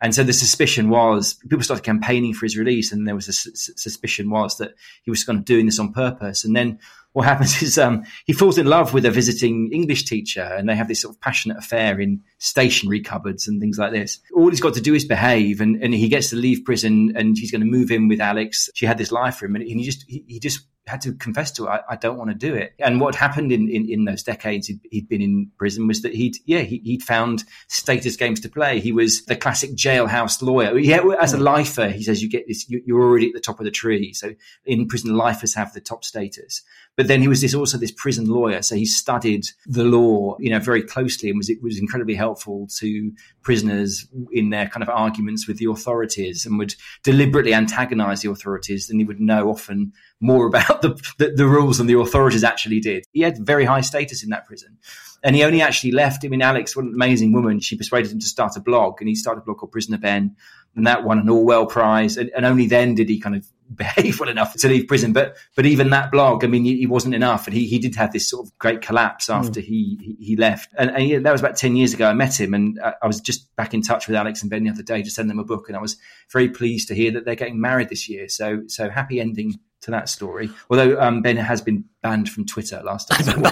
And 0.00 0.14
so 0.14 0.22
the 0.22 0.32
suspicion 0.32 0.90
was 0.90 1.34
people 1.34 1.62
started 1.62 1.84
campaigning 1.84 2.34
for 2.34 2.44
his 2.46 2.58
release, 2.58 2.92
and 2.92 3.06
there 3.06 3.14
was 3.14 3.28
a 3.28 3.32
su- 3.32 3.52
suspicion 3.54 4.28
was 4.28 4.58
that 4.58 4.74
he 5.02 5.10
was 5.10 5.24
kind 5.24 5.38
of 5.38 5.44
doing 5.44 5.66
this 5.66 5.78
on 5.78 5.92
purpose. 5.92 6.44
And 6.44 6.54
then 6.54 6.78
what 7.12 7.24
happens 7.26 7.62
is 7.62 7.78
um, 7.78 8.04
he 8.26 8.32
falls 8.32 8.58
in 8.58 8.66
love 8.66 8.92
with 8.92 9.06
a 9.06 9.10
visiting 9.10 9.70
English 9.72 10.04
teacher, 10.04 10.42
and 10.42 10.68
they 10.68 10.76
have 10.76 10.88
this 10.88 11.00
sort 11.02 11.14
of 11.14 11.20
passionate 11.20 11.56
affair 11.56 12.00
in 12.00 12.20
stationery 12.38 13.00
cupboards 13.00 13.48
and 13.48 13.60
things 13.60 13.78
like 13.78 13.92
this. 13.92 14.18
All 14.34 14.50
he's 14.50 14.60
got 14.60 14.74
to 14.74 14.80
do 14.80 14.94
is 14.94 15.04
behave, 15.04 15.60
and, 15.60 15.82
and 15.82 15.94
he 15.94 16.08
gets 16.08 16.30
to 16.30 16.36
leave 16.36 16.64
prison, 16.64 17.14
and 17.16 17.38
he's 17.38 17.50
going 17.50 17.62
to 17.62 17.66
move 17.66 17.90
in 17.90 18.08
with 18.08 18.20
Alex. 18.20 18.68
She 18.74 18.86
had 18.86 18.98
this 18.98 19.12
life 19.12 19.36
for 19.36 19.46
him, 19.46 19.54
and 19.56 19.64
he 19.64 19.84
just 19.84 20.04
he, 20.06 20.24
he 20.26 20.40
just 20.40 20.66
had 20.86 21.00
to 21.00 21.14
confess 21.14 21.50
to 21.52 21.64
her, 21.64 21.70
I, 21.70 21.80
I, 21.90 21.96
don't 21.96 22.18
want 22.18 22.30
to 22.30 22.36
do 22.36 22.54
it. 22.54 22.74
And 22.78 23.00
what 23.00 23.14
happened 23.14 23.52
in, 23.52 23.68
in, 23.68 23.88
in 23.88 24.04
those 24.04 24.22
decades 24.22 24.66
he'd, 24.66 24.80
he'd, 24.90 25.08
been 25.08 25.22
in 25.22 25.50
prison 25.56 25.86
was 25.86 26.02
that 26.02 26.14
he'd, 26.14 26.36
yeah, 26.44 26.60
he, 26.60 26.82
would 26.84 27.02
found 27.02 27.44
status 27.68 28.16
games 28.16 28.40
to 28.40 28.48
play. 28.50 28.80
He 28.80 28.92
was 28.92 29.24
the 29.24 29.36
classic 29.36 29.70
jailhouse 29.76 30.42
lawyer. 30.42 30.78
Yeah, 30.78 31.02
as 31.20 31.32
a 31.32 31.38
lifer, 31.38 31.88
he 31.88 32.02
says 32.02 32.22
you 32.22 32.28
get 32.28 32.46
this, 32.46 32.68
you, 32.68 32.82
you're 32.84 33.00
already 33.00 33.28
at 33.28 33.34
the 33.34 33.40
top 33.40 33.60
of 33.60 33.64
the 33.64 33.70
tree. 33.70 34.12
So 34.12 34.34
in 34.66 34.86
prison, 34.86 35.14
lifers 35.14 35.54
have 35.54 35.72
the 35.72 35.80
top 35.80 36.04
status. 36.04 36.62
But 36.96 37.08
then 37.08 37.20
he 37.20 37.28
was 37.28 37.40
this 37.40 37.54
also 37.54 37.78
this 37.78 37.90
prison 37.90 38.26
lawyer. 38.26 38.62
So 38.62 38.76
he 38.76 38.86
studied 38.86 39.46
the 39.66 39.84
law, 39.84 40.36
you 40.38 40.50
know, 40.50 40.60
very 40.60 40.82
closely 40.82 41.28
and 41.28 41.38
was, 41.38 41.48
it 41.48 41.62
was 41.62 41.78
incredibly 41.78 42.14
helpful 42.14 42.68
to 42.78 43.12
prisoners 43.42 44.06
in 44.32 44.50
their 44.50 44.68
kind 44.68 44.82
of 44.82 44.88
arguments 44.88 45.48
with 45.48 45.58
the 45.58 45.70
authorities 45.70 46.46
and 46.46 46.58
would 46.58 46.74
deliberately 47.02 47.54
antagonize 47.54 48.20
the 48.20 48.30
authorities. 48.30 48.90
And 48.90 49.00
he 49.00 49.04
would 49.04 49.20
know 49.20 49.48
often 49.48 49.92
more 50.20 50.46
about 50.46 50.73
the, 50.82 51.14
the, 51.18 51.30
the 51.36 51.46
rules 51.46 51.78
than 51.78 51.86
the 51.86 51.98
authorities 51.98 52.44
actually 52.44 52.80
did. 52.80 53.04
He 53.12 53.20
had 53.20 53.38
very 53.38 53.64
high 53.64 53.80
status 53.80 54.22
in 54.22 54.30
that 54.30 54.46
prison. 54.46 54.78
And 55.22 55.34
he 55.34 55.42
only 55.42 55.62
actually 55.62 55.92
left. 55.92 56.24
I 56.24 56.28
mean, 56.28 56.42
Alex, 56.42 56.76
what 56.76 56.84
an 56.84 56.92
amazing 56.94 57.32
woman. 57.32 57.58
She 57.58 57.76
persuaded 57.76 58.12
him 58.12 58.20
to 58.20 58.26
start 58.26 58.56
a 58.56 58.60
blog, 58.60 59.00
and 59.00 59.08
he 59.08 59.14
started 59.14 59.40
a 59.40 59.44
blog 59.44 59.56
called 59.56 59.72
Prisoner 59.72 59.96
Ben, 59.96 60.36
and 60.76 60.86
that 60.86 61.02
won 61.02 61.18
an 61.18 61.30
Orwell 61.30 61.64
Prize. 61.64 62.18
And, 62.18 62.30
and 62.36 62.44
only 62.44 62.66
then 62.66 62.94
did 62.94 63.08
he 63.08 63.18
kind 63.18 63.34
of 63.34 63.46
behave 63.74 64.20
well 64.20 64.28
enough 64.28 64.54
to 64.54 64.68
leave 64.68 64.86
prison. 64.86 65.14
But 65.14 65.38
but 65.56 65.64
even 65.64 65.90
that 65.90 66.12
blog, 66.12 66.44
I 66.44 66.46
mean, 66.46 66.64
he, 66.64 66.76
he 66.76 66.86
wasn't 66.86 67.14
enough, 67.14 67.46
and 67.46 67.56
he, 67.56 67.66
he 67.66 67.78
did 67.78 67.94
have 67.96 68.12
this 68.12 68.28
sort 68.28 68.46
of 68.46 68.58
great 68.58 68.82
collapse 68.82 69.28
hmm. 69.28 69.32
after 69.32 69.60
mm. 69.60 69.64
he, 69.64 70.16
he 70.20 70.36
left. 70.36 70.70
And, 70.76 70.90
and 70.90 71.02
he, 71.02 71.16
that 71.16 71.32
was 71.32 71.40
about 71.40 71.56
ten 71.56 71.74
years 71.74 71.94
ago. 71.94 72.06
I 72.06 72.12
met 72.12 72.38
him, 72.38 72.52
and 72.52 72.78
I, 72.84 72.94
I, 73.02 73.06
was 73.06 73.20
just 73.20 73.54
back 73.56 73.72
in 73.72 73.80
touch 73.80 74.06
with 74.06 74.16
Alex 74.16 74.42
and 74.42 74.50
Ben 74.50 74.64
the 74.64 74.70
other 74.70 74.82
day 74.82 75.02
to 75.02 75.10
send 75.10 75.30
them 75.30 75.38
a 75.38 75.44
book, 75.44 75.68
and 75.68 75.76
I 75.76 75.80
was 75.80 75.96
very 76.30 76.50
pleased 76.50 76.88
to 76.88 76.94
hear 76.94 77.12
that 77.12 77.24
they're 77.24 77.34
getting 77.34 77.60
married 77.60 77.88
this 77.88 78.08
year. 78.08 78.28
So 78.28 78.64
so 78.66 78.90
happy 78.90 79.20
ending 79.20 79.54
to 79.84 79.90
that 79.90 80.08
story. 80.08 80.50
Although 80.70 81.00
um, 81.00 81.22
Ben 81.22 81.36
has 81.36 81.62
been 81.62 81.84
banned 82.02 82.28
from 82.28 82.46
Twitter 82.46 82.82
last 82.84 83.08
time. 83.08 83.42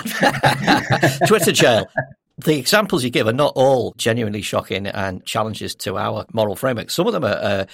Twitter 1.26 1.52
jail. 1.52 1.86
The 2.38 2.58
examples 2.58 3.04
you 3.04 3.10
give 3.10 3.26
are 3.26 3.32
not 3.32 3.52
all 3.54 3.94
genuinely 3.96 4.42
shocking 4.42 4.86
and 4.86 5.24
challenges 5.24 5.74
to 5.76 5.98
our 5.98 6.26
moral 6.32 6.56
framework. 6.56 6.90
Some 6.90 7.06
of 7.06 7.12
them 7.12 7.24
are 7.24 7.38
uh, 7.40 7.64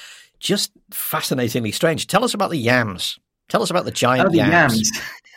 just 0.41 0.73
fascinatingly 0.91 1.73
strange. 1.73 2.07
Tell 2.07 2.25
us 2.25 2.35
about 2.35 2.51
the 2.51 2.59
yams. 2.59 3.19
Tell 3.49 3.63
us 3.63 3.71
about 3.71 3.87
the 3.87 3.91
giant 3.91 4.29
oh, 4.29 4.31
the 4.31 4.39
yams. 4.39 4.77
yams. 4.77 4.91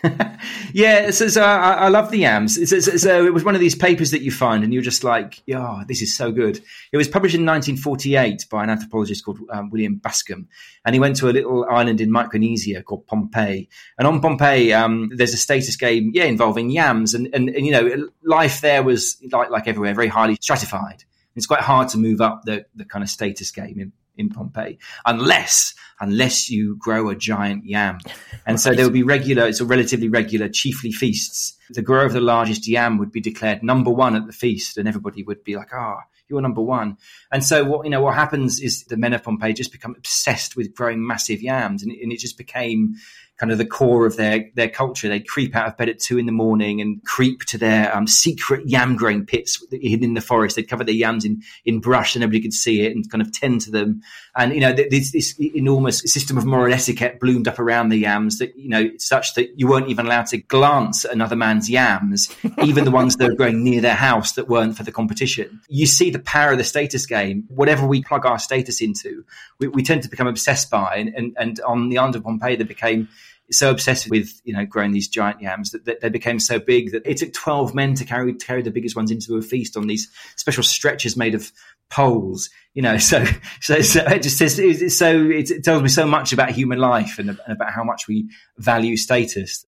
yeah, 0.73 1.11
so, 1.11 1.27
so 1.27 1.43
I, 1.43 1.73
I, 1.73 1.87
love 1.89 2.09
the 2.09 2.19
yams. 2.19 2.55
So, 2.69 2.79
so, 2.79 3.25
it 3.25 3.33
was 3.33 3.43
one 3.43 3.53
of 3.53 3.61
these 3.61 3.75
papers 3.75 4.11
that 4.11 4.21
you 4.21 4.31
find, 4.31 4.63
and 4.63 4.73
you're 4.73 4.81
just 4.81 5.03
like, 5.03 5.41
"Oh, 5.53 5.83
this 5.87 6.01
is 6.01 6.15
so 6.15 6.31
good." 6.31 6.59
It 6.91 6.97
was 6.97 7.07
published 7.07 7.35
in 7.35 7.45
1948 7.45 8.47
by 8.49 8.63
an 8.63 8.69
anthropologist 8.71 9.23
called 9.23 9.39
um, 9.51 9.69
William 9.69 9.97
Bascom, 9.97 10.47
and 10.85 10.95
he 10.95 10.99
went 10.99 11.17
to 11.17 11.29
a 11.29 11.31
little 11.31 11.65
island 11.69 12.01
in 12.01 12.11
Micronesia 12.11 12.81
called 12.81 13.05
Pohnpei. 13.05 13.67
And 13.99 14.07
on 14.07 14.21
Pohnpei, 14.21 14.75
um, 14.75 15.11
there's 15.15 15.33
a 15.33 15.37
status 15.37 15.75
game, 15.75 16.11
yeah, 16.13 16.25
involving 16.25 16.71
yams, 16.71 17.13
and, 17.13 17.27
and, 17.33 17.49
and 17.49 17.65
you 17.65 17.71
know, 17.71 18.09
life 18.23 18.61
there 18.61 18.81
was 18.81 19.17
like 19.31 19.51
like 19.51 19.67
everywhere, 19.67 19.93
very 19.93 20.07
highly 20.07 20.37
stratified. 20.41 21.03
It's 21.35 21.45
quite 21.45 21.61
hard 21.61 21.89
to 21.89 21.97
move 21.97 22.21
up 22.21 22.43
the 22.45 22.65
the 22.75 22.85
kind 22.85 23.03
of 23.03 23.09
status 23.09 23.51
game 23.51 23.79
in, 23.79 23.91
in 24.21 24.29
Pohnpei, 24.29 24.77
unless 25.05 25.73
unless 25.99 26.49
you 26.49 26.75
grow 26.77 27.09
a 27.09 27.15
giant 27.15 27.65
yam. 27.65 27.99
And 28.43 28.59
so 28.59 28.73
there 28.73 28.85
would 28.85 28.93
be 28.93 29.03
regular, 29.03 29.45
it's 29.47 29.61
a 29.61 29.65
relatively 29.65 30.09
regular, 30.09 30.49
chiefly 30.49 30.91
feasts. 30.91 31.55
The 31.69 31.83
grower 31.83 32.05
of 32.05 32.13
the 32.13 32.21
largest 32.21 32.67
yam 32.67 32.97
would 32.97 33.11
be 33.11 33.21
declared 33.21 33.61
number 33.61 33.91
one 33.91 34.15
at 34.15 34.25
the 34.25 34.33
feast, 34.33 34.77
and 34.77 34.87
everybody 34.87 35.21
would 35.21 35.43
be 35.43 35.55
like, 35.55 35.69
"Ah, 35.73 35.97
oh, 35.97 36.01
you're 36.27 36.41
number 36.41 36.61
one." 36.61 36.97
And 37.31 37.43
so 37.43 37.63
what 37.63 37.85
you 37.85 37.91
know, 37.91 38.01
what 38.01 38.15
happens 38.15 38.59
is 38.59 38.83
the 38.85 38.97
men 38.97 39.13
of 39.13 39.21
Pohnpei 39.21 39.55
just 39.55 39.71
become 39.71 39.95
obsessed 39.95 40.55
with 40.55 40.73
growing 40.73 41.05
massive 41.05 41.41
yams, 41.41 41.83
and 41.83 41.91
it, 41.91 42.01
and 42.01 42.11
it 42.11 42.19
just 42.19 42.37
became 42.37 42.95
kind 43.41 43.51
of 43.51 43.57
the 43.57 43.65
core 43.65 44.05
of 44.05 44.17
their 44.17 44.51
their 44.53 44.69
culture. 44.69 45.09
they'd 45.09 45.27
creep 45.27 45.55
out 45.55 45.67
of 45.67 45.75
bed 45.75 45.89
at 45.89 45.97
two 45.97 46.19
in 46.19 46.27
the 46.27 46.31
morning 46.31 46.79
and 46.79 47.03
creep 47.05 47.39
to 47.39 47.57
their 47.57 47.93
um, 47.93 48.05
secret 48.05 48.69
yam 48.69 48.95
growing 48.95 49.25
pits 49.25 49.65
hidden 49.71 50.03
in 50.03 50.13
the 50.13 50.21
forest. 50.21 50.55
They'd 50.55 50.69
cover 50.69 50.83
their 50.83 50.93
yams 50.93 51.25
in 51.25 51.41
in 51.65 51.79
brush, 51.79 52.13
and 52.13 52.21
nobody 52.21 52.39
could 52.39 52.53
see 52.53 52.81
it, 52.81 52.95
and 52.95 53.09
kind 53.09 53.19
of 53.19 53.31
tend 53.31 53.61
to 53.61 53.71
them. 53.71 54.03
And 54.37 54.53
you 54.53 54.61
know, 54.61 54.71
this, 54.73 55.11
this 55.11 55.35
enormous 55.39 55.99
system 56.05 56.37
of 56.37 56.45
moral 56.45 56.71
etiquette 56.71 57.19
bloomed 57.19 57.47
up 57.47 57.57
around 57.57 57.89
the 57.89 57.97
yams 57.97 58.37
that 58.37 58.55
you 58.55 58.69
know 58.69 58.91
such 58.99 59.33
that 59.33 59.57
you 59.57 59.67
weren't 59.67 59.89
even 59.89 60.05
allowed 60.05 60.27
to 60.27 60.37
glance 60.37 61.03
at 61.03 61.11
another 61.11 61.35
man's 61.35 61.67
yams, 61.67 62.33
even 62.63 62.85
the 62.85 62.91
ones 62.91 63.15
that 63.15 63.27
were 63.27 63.35
growing 63.35 63.63
near 63.63 63.81
their 63.81 63.95
house 63.95 64.33
that 64.33 64.49
weren't 64.49 64.77
for 64.77 64.83
the 64.83 64.91
competition. 64.91 65.59
You 65.67 65.87
see 65.87 66.11
the 66.11 66.19
power 66.19 66.51
of 66.51 66.59
the 66.59 66.63
status 66.63 67.07
game. 67.07 67.45
Whatever 67.47 67.87
we 67.87 68.03
plug 68.03 68.23
our 68.23 68.37
status 68.37 68.81
into, 68.81 69.25
we, 69.57 69.67
we 69.67 69.81
tend 69.81 70.03
to 70.03 70.09
become 70.09 70.27
obsessed 70.27 70.69
by. 70.69 70.95
And, 70.95 71.09
and, 71.15 71.35
and 71.39 71.59
on 71.61 71.89
the 71.89 71.97
island 71.97 72.15
of 72.15 72.23
Pohnpei, 72.23 72.55
there 72.55 72.67
became 72.67 73.09
so 73.51 73.69
obsessed 73.69 74.09
with 74.09 74.41
you 74.43 74.53
know 74.53 74.65
growing 74.65 74.91
these 74.91 75.07
giant 75.07 75.41
yams 75.41 75.71
that, 75.71 75.85
that, 75.85 76.01
they 76.01 76.09
became 76.09 76.39
so 76.39 76.59
big 76.59 76.91
that 76.91 77.01
it 77.05 77.17
took 77.17 77.33
12 77.33 77.75
men 77.75 77.93
to 77.95 78.05
carry 78.05 78.33
carry 78.33 78.61
the 78.61 78.71
biggest 78.71 78.95
ones 78.95 79.11
into 79.11 79.35
a 79.35 79.41
feast 79.41 79.77
on 79.77 79.87
these 79.87 80.09
special 80.35 80.63
stretchers 80.63 81.17
made 81.17 81.35
of 81.35 81.51
poles 81.89 82.49
you 82.73 82.81
know. 82.81 82.97
So 83.01 83.25
so, 83.59 83.81
so 83.81 84.01
it 84.05 84.23
just 84.23 84.41
it's 84.41 84.97
so 84.97 85.29
it, 85.29 85.63
tells 85.63 85.83
me 85.83 85.89
so 85.89 86.05
much 86.05 86.31
about 86.31 86.51
human 86.51 86.79
life 86.79 87.19
and, 87.19 87.29
and 87.29 87.39
about 87.47 87.71
how 87.71 87.83
much 87.83 88.07
we 88.07 88.29
value 88.57 88.95
status 88.95 89.65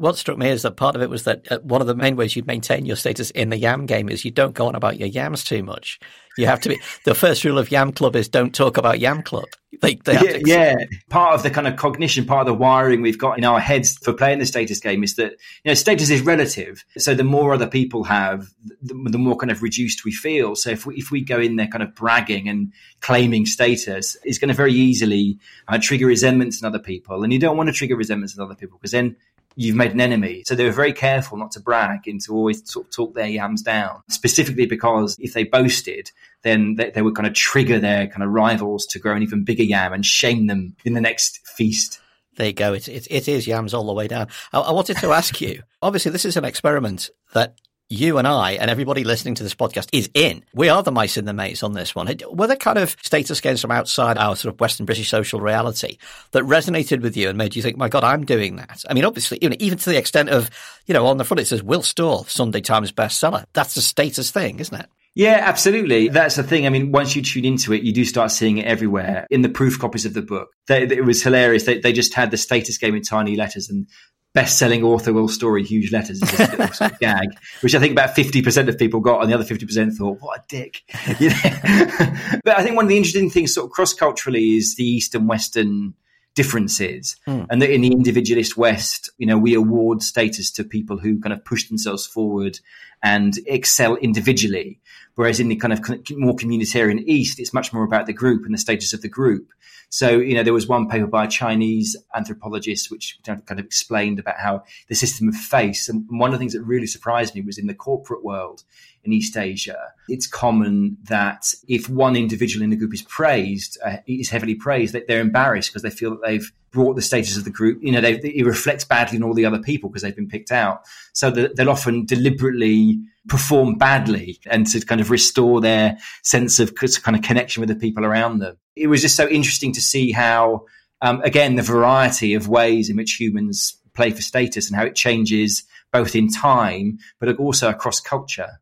what 0.00 0.16
struck 0.16 0.38
me 0.38 0.48
is 0.48 0.62
that 0.62 0.76
part 0.76 0.96
of 0.96 1.02
it 1.02 1.10
was 1.10 1.24
that 1.24 1.52
uh, 1.52 1.58
one 1.58 1.82
of 1.82 1.86
the 1.86 1.94
main 1.94 2.16
ways 2.16 2.34
you 2.34 2.42
maintain 2.46 2.86
your 2.86 2.96
status 2.96 3.30
in 3.32 3.50
the 3.50 3.58
Yam 3.58 3.84
game 3.84 4.08
is 4.08 4.24
you 4.24 4.30
don't 4.30 4.54
go 4.54 4.66
on 4.66 4.74
about 4.74 4.98
your 4.98 5.08
yams 5.08 5.44
too 5.44 5.62
much. 5.62 6.00
You 6.38 6.46
have 6.46 6.60
to 6.60 6.70
be 6.70 6.80
the 7.04 7.14
first 7.14 7.44
rule 7.44 7.58
of 7.58 7.70
Yam 7.70 7.92
Club 7.92 8.16
is 8.16 8.28
don't 8.28 8.54
talk 8.54 8.78
about 8.78 8.98
Yam 8.98 9.22
Club. 9.22 9.44
They, 9.82 9.94
they 9.94 10.14
yeah, 10.14 10.38
yeah, 10.44 10.74
part 11.08 11.34
of 11.34 11.42
the 11.42 11.50
kind 11.50 11.66
of 11.66 11.76
cognition, 11.76 12.24
part 12.24 12.40
of 12.40 12.46
the 12.46 12.54
wiring 12.54 13.02
we've 13.02 13.18
got 13.18 13.38
in 13.38 13.44
our 13.44 13.60
heads 13.60 13.96
for 13.98 14.12
playing 14.12 14.38
the 14.38 14.46
status 14.46 14.80
game 14.80 15.02
is 15.04 15.16
that 15.16 15.32
you 15.32 15.70
know 15.70 15.74
status 15.74 16.10
is 16.10 16.22
relative. 16.22 16.84
So 16.98 17.14
the 17.14 17.24
more 17.24 17.54
other 17.54 17.68
people 17.68 18.04
have, 18.04 18.48
the, 18.82 18.94
the 18.94 19.18
more 19.18 19.36
kind 19.36 19.50
of 19.50 19.62
reduced 19.62 20.04
we 20.04 20.12
feel. 20.12 20.54
So 20.56 20.70
if 20.70 20.86
we 20.86 20.96
if 20.96 21.10
we 21.10 21.22
go 21.22 21.38
in 21.38 21.56
there 21.56 21.68
kind 21.68 21.82
of 21.82 21.94
bragging 21.94 22.48
and 22.48 22.72
claiming 23.00 23.46
status, 23.46 24.16
it's 24.24 24.38
going 24.38 24.48
to 24.48 24.54
very 24.54 24.74
easily 24.74 25.38
uh, 25.68 25.78
trigger 25.80 26.06
resentments 26.06 26.60
in 26.60 26.66
other 26.66 26.80
people, 26.80 27.22
and 27.22 27.32
you 27.32 27.38
don't 27.38 27.56
want 27.56 27.68
to 27.68 27.72
trigger 27.72 27.96
resentments 27.96 28.36
in 28.36 28.42
other 28.42 28.54
people 28.54 28.78
because 28.78 28.92
then 28.92 29.16
you've 29.56 29.76
made 29.76 29.92
an 29.92 30.00
enemy. 30.00 30.42
So 30.46 30.54
they 30.54 30.64
were 30.64 30.70
very 30.70 30.92
careful 30.92 31.36
not 31.36 31.50
to 31.52 31.60
brag 31.60 32.06
and 32.06 32.20
to 32.22 32.34
always 32.34 32.68
sort 32.70 32.86
of 32.86 32.92
talk 32.92 33.14
their 33.14 33.26
yams 33.26 33.62
down, 33.62 34.02
specifically 34.08 34.66
because 34.66 35.16
if 35.18 35.34
they 35.34 35.44
boasted, 35.44 36.10
then 36.42 36.76
they, 36.76 36.90
they 36.90 37.02
would 37.02 37.14
kind 37.14 37.26
of 37.26 37.34
trigger 37.34 37.78
their 37.78 38.06
kind 38.06 38.22
of 38.22 38.30
rivals 38.30 38.86
to 38.86 38.98
grow 38.98 39.14
an 39.14 39.22
even 39.22 39.44
bigger 39.44 39.62
yam 39.62 39.92
and 39.92 40.06
shame 40.06 40.46
them 40.46 40.76
in 40.84 40.94
the 40.94 41.00
next 41.00 41.46
feast. 41.46 42.00
There 42.36 42.46
you 42.46 42.52
go. 42.52 42.72
It, 42.72 42.88
it, 42.88 43.06
it 43.10 43.28
is 43.28 43.46
yams 43.46 43.74
all 43.74 43.84
the 43.84 43.92
way 43.92 44.08
down. 44.08 44.28
I, 44.52 44.60
I 44.60 44.72
wanted 44.72 44.96
to 44.98 45.12
ask 45.12 45.40
you, 45.40 45.62
obviously, 45.82 46.12
this 46.12 46.24
is 46.24 46.36
an 46.36 46.44
experiment 46.44 47.10
that 47.34 47.56
you 47.90 48.18
and 48.18 48.26
I 48.26 48.52
and 48.52 48.70
everybody 48.70 49.02
listening 49.02 49.34
to 49.34 49.42
this 49.42 49.54
podcast 49.54 49.88
is 49.92 50.08
in. 50.14 50.44
We 50.54 50.68
are 50.68 50.82
the 50.82 50.92
mice 50.92 51.16
in 51.16 51.24
the 51.24 51.32
maze 51.32 51.64
on 51.64 51.72
this 51.72 51.92
one. 51.92 52.08
Were 52.30 52.46
there 52.46 52.56
kind 52.56 52.78
of 52.78 52.96
status 53.02 53.40
games 53.40 53.60
from 53.60 53.72
outside 53.72 54.16
our 54.16 54.36
sort 54.36 54.54
of 54.54 54.60
Western 54.60 54.86
British 54.86 55.10
social 55.10 55.40
reality 55.40 55.98
that 56.30 56.44
resonated 56.44 57.02
with 57.02 57.16
you 57.16 57.28
and 57.28 57.36
made 57.36 57.56
you 57.56 57.62
think, 57.62 57.76
my 57.76 57.88
God, 57.88 58.04
I'm 58.04 58.24
doing 58.24 58.56
that? 58.56 58.84
I 58.88 58.94
mean, 58.94 59.04
obviously, 59.04 59.38
even, 59.42 59.60
even 59.60 59.76
to 59.76 59.90
the 59.90 59.98
extent 59.98 60.28
of, 60.28 60.50
you 60.86 60.94
know, 60.94 61.06
on 61.06 61.16
the 61.16 61.24
front 61.24 61.40
it 61.40 61.46
says 61.46 61.64
Will 61.64 61.82
Storr, 61.82 62.24
Sunday 62.26 62.60
Times 62.60 62.92
bestseller. 62.92 63.44
That's 63.54 63.76
a 63.76 63.82
status 63.82 64.30
thing, 64.30 64.60
isn't 64.60 64.80
it? 64.80 64.86
Yeah, 65.16 65.40
absolutely. 65.42 66.08
That's 66.08 66.36
the 66.36 66.44
thing. 66.44 66.66
I 66.66 66.68
mean, 66.68 66.92
once 66.92 67.16
you 67.16 67.22
tune 67.22 67.44
into 67.44 67.72
it, 67.72 67.82
you 67.82 67.92
do 67.92 68.04
start 68.04 68.30
seeing 68.30 68.58
it 68.58 68.66
everywhere 68.66 69.26
in 69.28 69.42
the 69.42 69.48
proof 69.48 69.80
copies 69.80 70.06
of 70.06 70.14
the 70.14 70.22
book. 70.22 70.50
They, 70.68 70.84
it 70.84 71.04
was 71.04 71.20
hilarious. 71.20 71.64
They, 71.64 71.80
they 71.80 71.92
just 71.92 72.14
had 72.14 72.30
the 72.30 72.36
status 72.36 72.78
game 72.78 72.94
in 72.94 73.02
tiny 73.02 73.34
letters 73.34 73.68
and 73.68 73.88
best-selling 74.32 74.82
author 74.82 75.12
Will 75.12 75.28
Storr 75.28 75.58
huge 75.58 75.92
letters 75.92 76.22
is 76.22 76.32
a 76.40 76.46
sort 76.46 76.82
of 76.84 76.98
gag, 77.00 77.28
which 77.62 77.74
I 77.74 77.78
think 77.78 77.92
about 77.92 78.14
fifty 78.14 78.42
percent 78.42 78.68
of 78.68 78.78
people 78.78 79.00
got, 79.00 79.22
and 79.22 79.30
the 79.30 79.34
other 79.34 79.44
fifty 79.44 79.66
percent 79.66 79.94
thought, 79.94 80.20
"What 80.20 80.40
a 80.40 80.42
dick!" 80.48 80.82
You 81.20 81.30
know? 81.30 81.36
but 82.44 82.58
I 82.58 82.62
think 82.62 82.76
one 82.76 82.84
of 82.84 82.88
the 82.88 82.96
interesting 82.96 83.30
things, 83.30 83.54
sort 83.54 83.66
of 83.66 83.72
cross-culturally, 83.72 84.56
is 84.56 84.76
the 84.76 84.84
East 84.84 85.14
and 85.14 85.28
Western 85.28 85.94
differences, 86.34 87.16
mm. 87.26 87.46
and 87.50 87.60
that 87.60 87.72
in 87.72 87.80
the 87.80 87.92
individualist 87.92 88.56
West, 88.56 89.10
you 89.18 89.26
know, 89.26 89.38
we 89.38 89.54
award 89.54 90.02
status 90.02 90.50
to 90.52 90.64
people 90.64 90.98
who 90.98 91.20
kind 91.20 91.32
of 91.32 91.44
push 91.44 91.68
themselves 91.68 92.06
forward 92.06 92.60
and 93.02 93.38
excel 93.46 93.96
individually, 93.96 94.80
whereas 95.14 95.40
in 95.40 95.48
the 95.48 95.56
kind 95.56 95.72
of 95.72 95.80
more 96.12 96.36
communitarian 96.36 97.02
East, 97.06 97.40
it's 97.40 97.54
much 97.54 97.72
more 97.72 97.84
about 97.84 98.06
the 98.06 98.12
group 98.12 98.44
and 98.44 98.54
the 98.54 98.58
status 98.58 98.92
of 98.92 99.02
the 99.02 99.08
group. 99.08 99.50
So, 99.92 100.18
you 100.18 100.36
know, 100.36 100.44
there 100.44 100.54
was 100.54 100.68
one 100.68 100.88
paper 100.88 101.08
by 101.08 101.24
a 101.24 101.28
Chinese 101.28 101.96
anthropologist 102.14 102.92
which 102.92 103.18
kind 103.24 103.42
of 103.50 103.58
explained 103.58 104.20
about 104.20 104.38
how 104.38 104.62
the 104.88 104.94
system 104.94 105.28
of 105.28 105.34
face. 105.34 105.88
And 105.88 106.06
one 106.08 106.30
of 106.30 106.34
the 106.34 106.38
things 106.38 106.52
that 106.52 106.62
really 106.62 106.86
surprised 106.86 107.34
me 107.34 107.40
was 107.40 107.58
in 107.58 107.66
the 107.66 107.74
corporate 107.74 108.22
world 108.22 108.62
in 109.04 109.12
East 109.12 109.36
Asia, 109.36 109.92
it's 110.08 110.26
common 110.26 110.96
that 111.04 111.52
if 111.68 111.88
one 111.88 112.16
individual 112.16 112.62
in 112.62 112.70
the 112.70 112.76
group 112.76 112.92
is 112.92 113.02
praised, 113.02 113.78
uh, 113.84 113.96
is 114.06 114.28
heavily 114.28 114.54
praised, 114.54 114.92
that 114.94 115.08
they're 115.08 115.20
embarrassed 115.20 115.70
because 115.70 115.82
they 115.82 115.90
feel 115.90 116.10
that 116.10 116.22
they've 116.22 116.52
brought 116.70 116.94
the 116.94 117.02
status 117.02 117.36
of 117.36 117.44
the 117.44 117.50
group. 117.50 117.78
You 117.82 117.92
know, 117.92 118.00
they, 118.00 118.14
it 118.14 118.44
reflects 118.44 118.84
badly 118.84 119.18
on 119.18 119.24
all 119.24 119.34
the 119.34 119.46
other 119.46 119.58
people 119.58 119.88
because 119.88 120.02
they've 120.02 120.14
been 120.14 120.28
picked 120.28 120.52
out. 120.52 120.82
So 121.12 121.30
they'll 121.30 121.70
often 121.70 122.04
deliberately 122.04 123.00
perform 123.28 123.76
badly 123.76 124.38
and 124.46 124.66
to 124.68 124.80
kind 124.80 125.00
of 125.00 125.10
restore 125.10 125.60
their 125.60 125.98
sense 126.22 126.58
of 126.58 126.74
kind 126.74 127.16
of 127.16 127.22
connection 127.22 127.60
with 127.60 127.68
the 127.68 127.76
people 127.76 128.04
around 128.04 128.38
them. 128.38 128.56
It 128.76 128.86
was 128.86 129.02
just 129.02 129.16
so 129.16 129.28
interesting 129.28 129.72
to 129.72 129.80
see 129.80 130.12
how, 130.12 130.66
um, 131.02 131.20
again, 131.22 131.56
the 131.56 131.62
variety 131.62 132.34
of 132.34 132.48
ways 132.48 132.88
in 132.88 132.96
which 132.96 133.14
humans 133.14 133.76
play 133.94 134.10
for 134.10 134.22
status 134.22 134.68
and 134.68 134.76
how 134.76 134.84
it 134.84 134.94
changes 134.94 135.64
both 135.92 136.14
in 136.14 136.30
time, 136.30 136.98
but 137.18 137.36
also 137.36 137.68
across 137.68 138.00
culture. 138.00 138.59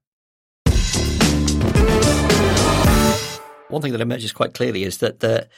One 3.69 3.83
thing 3.83 3.93
that 3.93 4.01
emerges 4.01 4.33
quite 4.33 4.55
clearly 4.55 4.85
is 4.85 4.99
that 4.99 5.21
the 5.21 5.49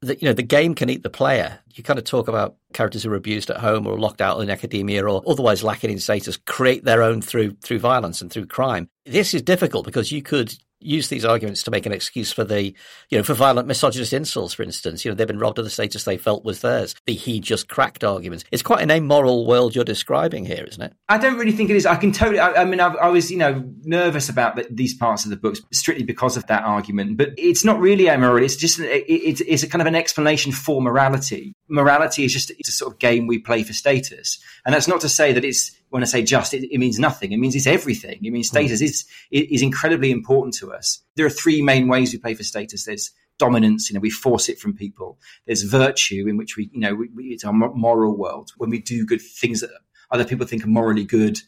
the, 0.00 0.16
you 0.16 0.28
know, 0.28 0.32
the 0.32 0.42
game 0.42 0.76
can 0.76 0.90
eat 0.90 1.02
the 1.02 1.10
player. 1.10 1.58
You 1.74 1.82
kind 1.82 1.98
of 1.98 2.04
talk 2.04 2.28
about 2.28 2.56
characters 2.72 3.02
who 3.02 3.10
are 3.10 3.16
abused 3.16 3.50
at 3.50 3.56
home 3.56 3.84
or 3.86 3.98
locked 3.98 4.20
out 4.20 4.40
in 4.40 4.48
academia 4.48 5.04
or 5.04 5.22
otherwise 5.26 5.64
lacking 5.64 5.90
in 5.90 5.98
status 5.98 6.36
create 6.36 6.84
their 6.84 7.02
own 7.02 7.20
through 7.20 7.56
through 7.62 7.80
violence 7.80 8.22
and 8.22 8.30
through 8.30 8.46
crime. 8.46 8.88
This 9.04 9.34
is 9.34 9.42
difficult 9.42 9.84
because 9.84 10.12
you 10.12 10.22
could 10.22 10.54
use 10.80 11.08
these 11.08 11.24
arguments 11.24 11.62
to 11.64 11.70
make 11.70 11.86
an 11.86 11.92
excuse 11.92 12.32
for 12.32 12.44
the, 12.44 12.74
you 13.10 13.18
know, 13.18 13.22
for 13.22 13.34
violent 13.34 13.66
misogynist 13.66 14.12
incels, 14.12 14.54
for 14.54 14.62
instance. 14.62 15.04
You 15.04 15.10
know, 15.10 15.14
they've 15.14 15.26
been 15.26 15.38
robbed 15.38 15.58
of 15.58 15.64
the 15.64 15.70
status 15.70 16.04
they 16.04 16.16
felt 16.16 16.44
was 16.44 16.60
theirs. 16.60 16.94
The 17.06 17.14
he 17.14 17.40
just 17.40 17.68
cracked 17.68 18.04
arguments. 18.04 18.44
It's 18.50 18.62
quite 18.62 18.82
an 18.82 18.90
amoral 18.90 19.46
world 19.46 19.74
you're 19.74 19.84
describing 19.84 20.44
here, 20.44 20.64
isn't 20.64 20.82
it? 20.82 20.92
I 21.08 21.18
don't 21.18 21.38
really 21.38 21.52
think 21.52 21.70
it 21.70 21.76
is. 21.76 21.86
I 21.86 21.96
can 21.96 22.12
totally, 22.12 22.38
I, 22.38 22.62
I 22.62 22.64
mean, 22.64 22.80
I, 22.80 22.88
I, 22.94 23.08
was, 23.08 23.30
you 23.30 23.38
know, 23.38 23.64
nervous 23.82 24.28
about 24.28 24.56
the, 24.56 24.66
these 24.70 24.94
parts 24.94 25.24
of 25.24 25.30
the 25.30 25.36
books 25.36 25.60
strictly 25.72 26.04
because 26.04 26.36
of 26.36 26.46
that 26.46 26.64
argument, 26.64 27.16
but 27.16 27.30
it's 27.36 27.64
not 27.64 27.80
really 27.80 28.08
amoral. 28.08 28.42
It's 28.42 28.56
just, 28.56 28.78
it, 28.78 29.04
it's, 29.08 29.40
it's 29.40 29.62
a 29.62 29.68
kind 29.68 29.82
of 29.82 29.86
an 29.86 29.94
explanation 29.94 30.52
for 30.52 30.80
morality. 30.80 31.54
Morality 31.68 32.24
is 32.24 32.32
just 32.32 32.50
it's 32.52 32.68
a 32.68 32.72
sort 32.72 32.92
of 32.92 32.98
game 32.98 33.26
we 33.26 33.38
play 33.38 33.62
for 33.62 33.72
status. 33.72 34.38
And 34.64 34.74
that's 34.74 34.88
not 34.88 35.00
to 35.02 35.08
say 35.08 35.32
that 35.32 35.44
it's, 35.44 35.77
when 35.90 36.02
I 36.02 36.06
say 36.06 36.22
just, 36.22 36.54
it, 36.54 36.72
it, 36.72 36.78
means 36.78 36.98
nothing. 36.98 37.32
It 37.32 37.38
means 37.38 37.54
it's 37.54 37.66
everything. 37.66 38.18
It 38.22 38.30
means 38.30 38.48
hmm. 38.48 38.56
status 38.56 38.80
is 38.80 39.06
is 39.30 39.62
incredibly 39.62 40.10
important 40.10 40.54
to 40.54 40.72
us. 40.72 41.02
There 41.16 41.26
are 41.26 41.30
three 41.30 41.62
main 41.62 41.88
ways 41.88 42.12
we 42.12 42.18
play 42.18 42.34
for 42.34 42.44
status. 42.44 42.84
There's 42.84 43.10
dominance, 43.38 43.88
you 43.88 43.94
know, 43.94 44.00
we 44.00 44.10
force 44.10 44.48
it 44.48 44.58
from 44.58 44.74
people. 44.74 45.18
There's 45.46 45.62
virtue, 45.62 46.26
in 46.28 46.36
which 46.36 46.56
we, 46.56 46.70
you 46.72 46.80
know, 46.80 46.94
we, 46.94 47.08
we, 47.14 47.24
it's 47.26 47.44
our 47.44 47.52
moral 47.52 48.16
world 48.16 48.52
when 48.58 48.70
we 48.70 48.80
do 48.80 49.06
good 49.06 49.22
things 49.22 49.60
that 49.60 49.70
other 50.10 50.24
people 50.24 50.46
think 50.46 50.64
are 50.64 50.68
morally 50.68 51.04
good. 51.04 51.38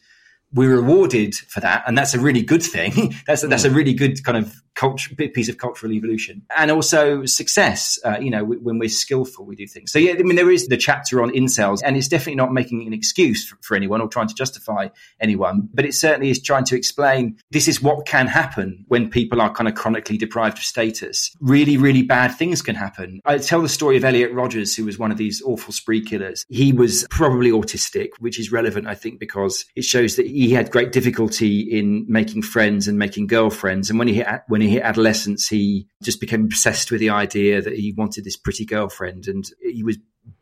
We're 0.53 0.75
rewarded 0.75 1.35
for 1.35 1.59
that, 1.61 1.83
and 1.87 1.97
that's 1.97 2.13
a 2.13 2.19
really 2.19 2.41
good 2.41 2.63
thing. 2.63 3.13
that's 3.27 3.43
a, 3.43 3.47
that's 3.47 3.65
a 3.65 3.69
hmm. 3.69 3.75
really 3.75 3.93
good 3.93 4.23
kind 4.23 4.37
of 4.37 4.55
culture, 4.81 5.13
piece 5.15 5.47
of 5.47 5.59
cultural 5.59 5.93
evolution, 5.93 6.41
and 6.57 6.71
also 6.71 7.23
success. 7.25 7.99
Uh, 8.03 8.17
you 8.19 8.31
know, 8.31 8.43
when 8.43 8.79
we're 8.79 8.89
skillful, 8.89 9.45
we 9.45 9.55
do 9.55 9.67
things. 9.67 9.91
So 9.91 9.99
yeah, 9.99 10.13
I 10.13 10.23
mean, 10.23 10.37
there 10.37 10.49
is 10.49 10.67
the 10.69 10.77
chapter 10.77 11.21
on 11.21 11.29
incels, 11.29 11.81
and 11.85 11.95
it's 11.95 12.07
definitely 12.07 12.39
not 12.43 12.51
making 12.51 12.87
an 12.87 12.93
excuse 12.93 13.47
for, 13.47 13.57
for 13.61 13.75
anyone 13.75 14.01
or 14.01 14.07
trying 14.07 14.27
to 14.27 14.33
justify 14.33 14.87
anyone, 15.19 15.69
but 15.71 15.85
it 15.85 15.93
certainly 15.93 16.31
is 16.31 16.41
trying 16.41 16.63
to 16.65 16.75
explain 16.75 17.37
this 17.51 17.67
is 17.67 17.79
what 17.79 18.07
can 18.07 18.25
happen 18.25 18.83
when 18.87 19.07
people 19.07 19.39
are 19.39 19.53
kind 19.53 19.67
of 19.67 19.75
chronically 19.75 20.17
deprived 20.17 20.57
of 20.57 20.63
status. 20.63 21.35
Really, 21.39 21.77
really 21.77 22.01
bad 22.01 22.29
things 22.29 22.63
can 22.63 22.73
happen. 22.73 23.21
I 23.23 23.37
tell 23.37 23.61
the 23.61 23.69
story 23.69 23.97
of 23.97 24.03
Elliot 24.03 24.31
Rodgers, 24.33 24.75
who 24.75 24.85
was 24.85 24.97
one 24.97 25.11
of 25.11 25.17
these 25.17 25.43
awful 25.43 25.73
spree 25.73 26.03
killers. 26.03 26.43
He 26.49 26.73
was 26.73 27.05
probably 27.11 27.51
autistic, 27.51 28.09
which 28.17 28.39
is 28.39 28.51
relevant, 28.51 28.87
I 28.87 28.95
think, 28.95 29.19
because 29.19 29.63
it 29.75 29.83
shows 29.83 30.15
that 30.15 30.25
he 30.25 30.49
had 30.49 30.71
great 30.71 30.91
difficulty 30.91 31.59
in 31.59 32.03
making 32.07 32.41
friends 32.41 32.87
and 32.87 32.97
making 32.97 33.27
girlfriends, 33.27 33.91
and 33.91 33.99
when 33.99 34.07
he 34.07 34.23
when 34.47 34.61
he 34.61 34.70
adolescence, 34.79 35.47
he 35.47 35.87
just 36.03 36.21
became 36.21 36.45
obsessed 36.45 36.91
with 36.91 36.99
the 36.99 37.09
idea 37.09 37.61
that 37.61 37.75
he 37.75 37.93
wanted 37.97 38.23
this 38.23 38.37
pretty 38.37 38.65
girlfriend, 38.65 39.27
and 39.27 39.43
he 39.59 39.83
was 39.83 39.97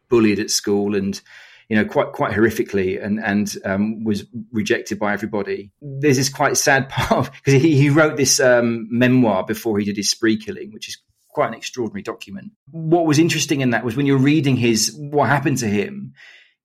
bullied 0.09 0.39
at 0.39 0.49
school 0.49 0.95
and 0.95 1.21
you 1.69 1.75
know 1.75 1.85
quite 1.85 2.11
quite 2.11 2.33
horrifically 2.33 3.01
and 3.03 3.19
and 3.19 3.55
um, 3.63 4.03
was 4.03 4.25
rejected 4.51 4.99
by 4.99 5.13
everybody. 5.13 5.71
There's 5.81 6.17
this 6.17 6.29
quite 6.29 6.57
sad 6.57 6.89
part 6.89 7.31
because 7.31 7.61
he, 7.61 7.77
he 7.77 7.89
wrote 7.89 8.17
this 8.17 8.39
um, 8.39 8.87
memoir 8.91 9.45
before 9.45 9.79
he 9.79 9.85
did 9.85 9.97
his 9.97 10.09
spree 10.09 10.37
killing, 10.37 10.71
which 10.73 10.89
is 10.89 10.97
quite 11.29 11.49
an 11.49 11.53
extraordinary 11.53 12.01
document. 12.01 12.51
What 12.71 13.05
was 13.05 13.19
interesting 13.19 13.61
in 13.61 13.69
that 13.69 13.85
was 13.85 13.95
when 13.95 14.05
you're 14.05 14.17
reading 14.17 14.57
his 14.57 14.93
what 14.97 15.29
happened 15.29 15.59
to 15.59 15.67
him, 15.67 16.13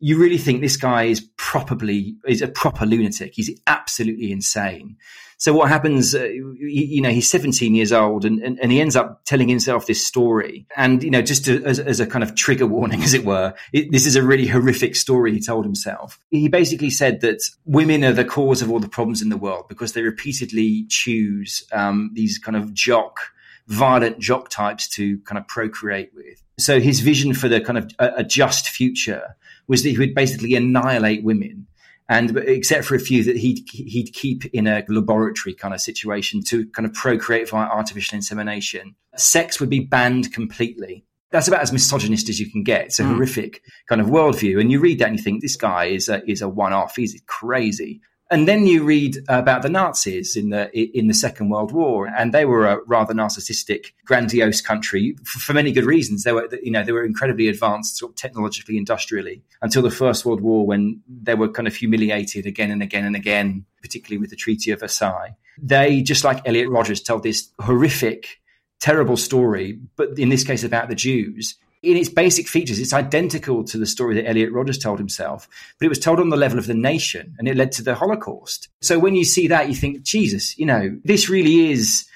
you 0.01 0.19
really 0.19 0.39
think 0.39 0.61
this 0.61 0.77
guy 0.77 1.05
is 1.05 1.29
probably 1.37 2.17
is 2.27 2.43
a 2.43 2.49
proper 2.49 2.85
lunatic. 2.87 3.33
He's 3.35 3.51
absolutely 3.67 4.33
insane. 4.33 4.97
So 5.39 5.53
what 5.53 5.69
happens, 5.69 6.15
uh, 6.15 6.25
you, 6.25 6.57
you, 6.59 7.03
know, 7.03 7.11
he's 7.11 7.29
17 7.29 7.75
years 7.75 7.93
old 7.93 8.25
and, 8.25 8.41
and, 8.41 8.59
and, 8.61 8.73
he 8.73 8.81
ends 8.81 8.97
up 8.97 9.25
telling 9.25 9.49
himself 9.49 9.87
this 9.87 10.07
story. 10.07 10.67
And, 10.77 11.03
you 11.03 11.11
know, 11.11 11.23
just 11.23 11.45
to, 11.47 11.63
as, 11.65 11.79
as, 11.79 12.01
a 12.01 12.07
kind 12.07 12.23
of 12.23 12.35
trigger 12.35 12.67
warning, 12.67 13.03
as 13.05 13.15
it 13.15 13.25
were, 13.25 13.55
it, 13.73 13.91
this 13.93 14.07
is 14.07 14.17
a 14.17 14.23
really 14.23 14.47
horrific 14.47 14.97
story 14.97 15.33
he 15.33 15.41
told 15.41 15.65
himself. 15.65 16.19
He 16.31 16.49
basically 16.49 16.91
said 16.91 17.21
that 17.23 17.43
women 17.65 18.05
are 18.05 18.13
the 18.13 18.25
cause 18.25 18.63
of 18.63 18.71
all 18.71 18.81
the 18.81 18.89
problems 18.89 19.23
in 19.23 19.29
the 19.29 19.37
world 19.37 19.67
because 19.69 19.93
they 19.93 20.03
repeatedly 20.03 20.87
choose 20.89 21.65
um, 21.73 22.11
these 22.15 22.39
kind 22.39 22.57
of 22.57 22.73
jock, 22.73 23.19
violent 23.67 24.19
jock 24.21 24.49
types 24.49 24.89
to 24.91 25.19
kind 25.21 25.39
of 25.39 25.47
procreate 25.49 26.11
with. 26.15 26.43
So 26.59 26.81
his 26.81 27.01
vision 27.01 27.35
for 27.35 27.49
the 27.49 27.61
kind 27.61 27.79
of 27.79 27.91
a, 27.99 28.13
a 28.19 28.25
just 28.25 28.69
future 28.69 29.37
was 29.67 29.83
that 29.83 29.91
he 29.91 29.99
would 29.99 30.15
basically 30.15 30.55
annihilate 30.55 31.25
women 31.25 31.67
and 32.09 32.37
except 32.39 32.85
for 32.85 32.95
a 32.95 33.01
few 33.01 33.25
that 33.25 33.37
he'd 33.37 33.67
he'd 33.71 34.13
keep 34.13 34.45
in 34.47 34.67
a 34.67 34.85
laboratory 34.89 35.55
kind 35.55 35.73
of 35.73 35.81
situation 35.81 36.43
to 36.45 36.67
kind 36.69 36.87
of 36.87 36.93
procreate 36.93 37.49
via 37.49 37.67
artificial 37.67 38.17
insemination. 38.17 38.95
Sex 39.17 39.59
would 39.61 39.71
be 39.71 39.81
banned 39.81 40.33
completely. 40.33 41.05
That's 41.31 41.49
about 41.49 41.63
as 41.63 41.73
misogynist 41.73 42.29
as 42.29 42.39
you 42.39 42.51
can 42.51 42.63
get. 42.63 42.87
It's 42.87 43.01
a 43.01 43.03
mm. 43.03 43.15
horrific 43.15 43.63
kind 43.89 44.01
of 44.01 44.09
worldview, 44.09 44.61
and 44.61 44.71
you 44.71 44.81
read 44.81 44.99
that 44.99 45.09
and 45.09 45.19
you 45.19 45.23
think 45.23 45.41
this 45.41 45.57
guy 45.57 45.87
is 45.87 46.09
a, 46.09 46.23
is 46.31 46.43
a 46.43 46.49
one 46.49 46.73
off. 46.73 46.97
He's 46.97 47.21
crazy. 47.27 48.01
And 48.35 48.49
then 48.49 48.67
you 48.67 48.83
read 48.83 49.19
about 49.29 49.63
the 49.63 49.69
Nazis 49.69 50.35
in 50.35 50.51
the 50.51 50.69
in 50.77 51.07
the 51.07 51.15
Second 51.15 51.51
World 51.51 51.71
War, 51.71 52.09
and 52.09 52.35
they 52.35 52.45
were 52.45 52.67
a 52.67 52.81
rather 52.85 53.15
narcissistic, 53.15 53.93
grandiose 54.05 54.61
country 54.61 55.17
for, 55.23 55.53
many 55.53 55.71
good 55.71 55.85
reasons. 55.85 56.25
They 56.25 56.33
were, 56.33 56.49
you 56.61 56.73
know, 56.73 56.83
they 56.83 56.91
were 56.91 57.05
incredibly 57.05 57.47
advanced, 57.47 57.97
sort 57.97 58.11
of 58.11 58.17
technologically, 58.17 58.77
industrially, 58.77 59.45
until 59.63 59.83
the 59.83 59.91
First 59.93 60.25
World 60.25 60.41
War, 60.41 60.67
when 60.67 61.01
they 61.07 61.37
were 61.37 61.49
kind 61.49 61.69
of 61.69 61.77
humiliated 61.77 62.45
again 62.45 62.73
and 62.73 62.83
again 62.83 63.05
and 63.05 63.15
again, 63.15 63.67
particularly 63.81 64.19
with 64.19 64.31
the 64.31 64.37
Treaty 64.37 64.73
of 64.73 64.81
Versailles. 64.81 65.37
They, 65.57 66.03
just 66.03 66.25
like 66.25 66.43
Elliot 66.45 66.69
Rodgers, 66.69 67.01
told 67.01 67.23
this 67.23 67.51
horrific, 67.61 68.41
terrible 68.81 69.17
story, 69.17 69.79
but 69.95 70.19
in 70.19 70.29
this 70.29 70.43
case 70.43 70.65
about 70.65 70.89
the 70.89 70.97
Jews, 70.97 71.55
in 71.85 71.97
its 71.97 72.09
basic 72.09 72.49
features, 72.49 72.79
it's 72.81 72.93
identical 72.93 73.63
to 73.65 73.79
the 73.79 73.87
story 73.87 74.15
that 74.15 74.29
Elliot 74.29 74.53
Rodgers 74.53 74.79
told 74.79 74.99
himself, 74.99 75.49
but 75.79 75.87
it 75.87 75.89
was 75.89 75.99
told 75.99 76.19
on 76.19 76.31
the 76.31 76.37
level 76.37 76.59
of 76.59 76.67
the 76.67 76.75
nation 76.75 77.35
and 77.39 77.47
it 77.47 77.57
led 77.57 77.73
to 77.73 77.83
the 77.83 77.95
Holocaust. 77.95 78.69
So 78.81 78.99
when 78.99 79.15
you 79.15 79.25
see 79.25 79.49
that, 79.49 79.69
you 79.69 79.75
think, 79.75 80.03
Jesus, 80.03 80.59
you 80.59 80.67
know, 80.67 80.99
this 81.05 81.29
really 81.29 81.71
is 81.71 82.07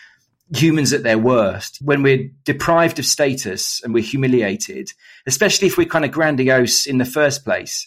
humans 0.54 0.92
at 0.92 1.02
their 1.02 1.18
worst. 1.18 1.78
When 1.82 2.02
we're 2.02 2.30
deprived 2.44 2.98
of 2.98 3.04
status 3.04 3.82
and 3.84 3.92
we're 3.92 4.02
humiliated, 4.02 4.90
especially 5.26 5.68
if 5.68 5.76
we're 5.76 5.86
kind 5.86 6.04
of 6.04 6.10
grandiose 6.10 6.86
in 6.86 6.98
the 6.98 7.04
first 7.04 7.44
place, 7.44 7.86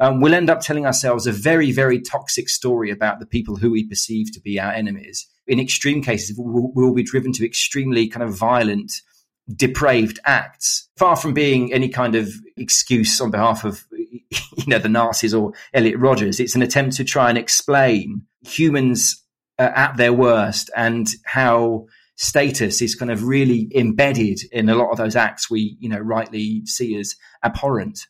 um, 0.00 0.20
we'll 0.20 0.34
end 0.34 0.50
up 0.50 0.60
telling 0.60 0.86
ourselves 0.86 1.26
a 1.26 1.32
very, 1.32 1.72
very 1.72 2.00
toxic 2.00 2.48
story 2.48 2.90
about 2.90 3.20
the 3.20 3.26
people 3.26 3.56
who 3.56 3.70
we 3.70 3.86
perceive 3.86 4.32
to 4.32 4.40
be 4.40 4.58
our 4.58 4.72
enemies. 4.72 5.26
In 5.46 5.60
extreme 5.60 6.02
cases, 6.02 6.36
we'll, 6.36 6.72
we'll 6.74 6.94
be 6.94 7.02
driven 7.02 7.32
to 7.34 7.44
extremely 7.44 8.08
kind 8.08 8.22
of 8.22 8.34
violent 8.34 8.92
depraved 9.56 10.18
acts, 10.24 10.88
far 10.96 11.16
from 11.16 11.34
being 11.34 11.72
any 11.72 11.88
kind 11.88 12.14
of 12.14 12.32
excuse 12.56 13.20
on 13.20 13.30
behalf 13.30 13.64
of 13.64 13.84
you 14.30 14.66
know 14.66 14.78
the 14.78 14.88
Nazis 14.88 15.34
or 15.34 15.52
Elliot 15.74 15.98
Rodgers. 15.98 16.40
It's 16.40 16.54
an 16.54 16.62
attempt 16.62 16.96
to 16.96 17.04
try 17.04 17.28
and 17.28 17.38
explain 17.38 18.22
humans 18.42 19.22
uh, 19.58 19.70
at 19.74 19.96
their 19.96 20.12
worst 20.12 20.70
and 20.76 21.08
how 21.24 21.86
status 22.16 22.82
is 22.82 22.94
kind 22.94 23.10
of 23.10 23.24
really 23.24 23.70
embedded 23.74 24.40
in 24.52 24.68
a 24.68 24.74
lot 24.74 24.90
of 24.90 24.98
those 24.98 25.16
acts 25.16 25.50
we 25.50 25.76
you 25.80 25.88
know 25.88 25.98
rightly 25.98 26.64
see 26.66 26.96
as 26.96 27.16
abhorrent. 27.42 28.06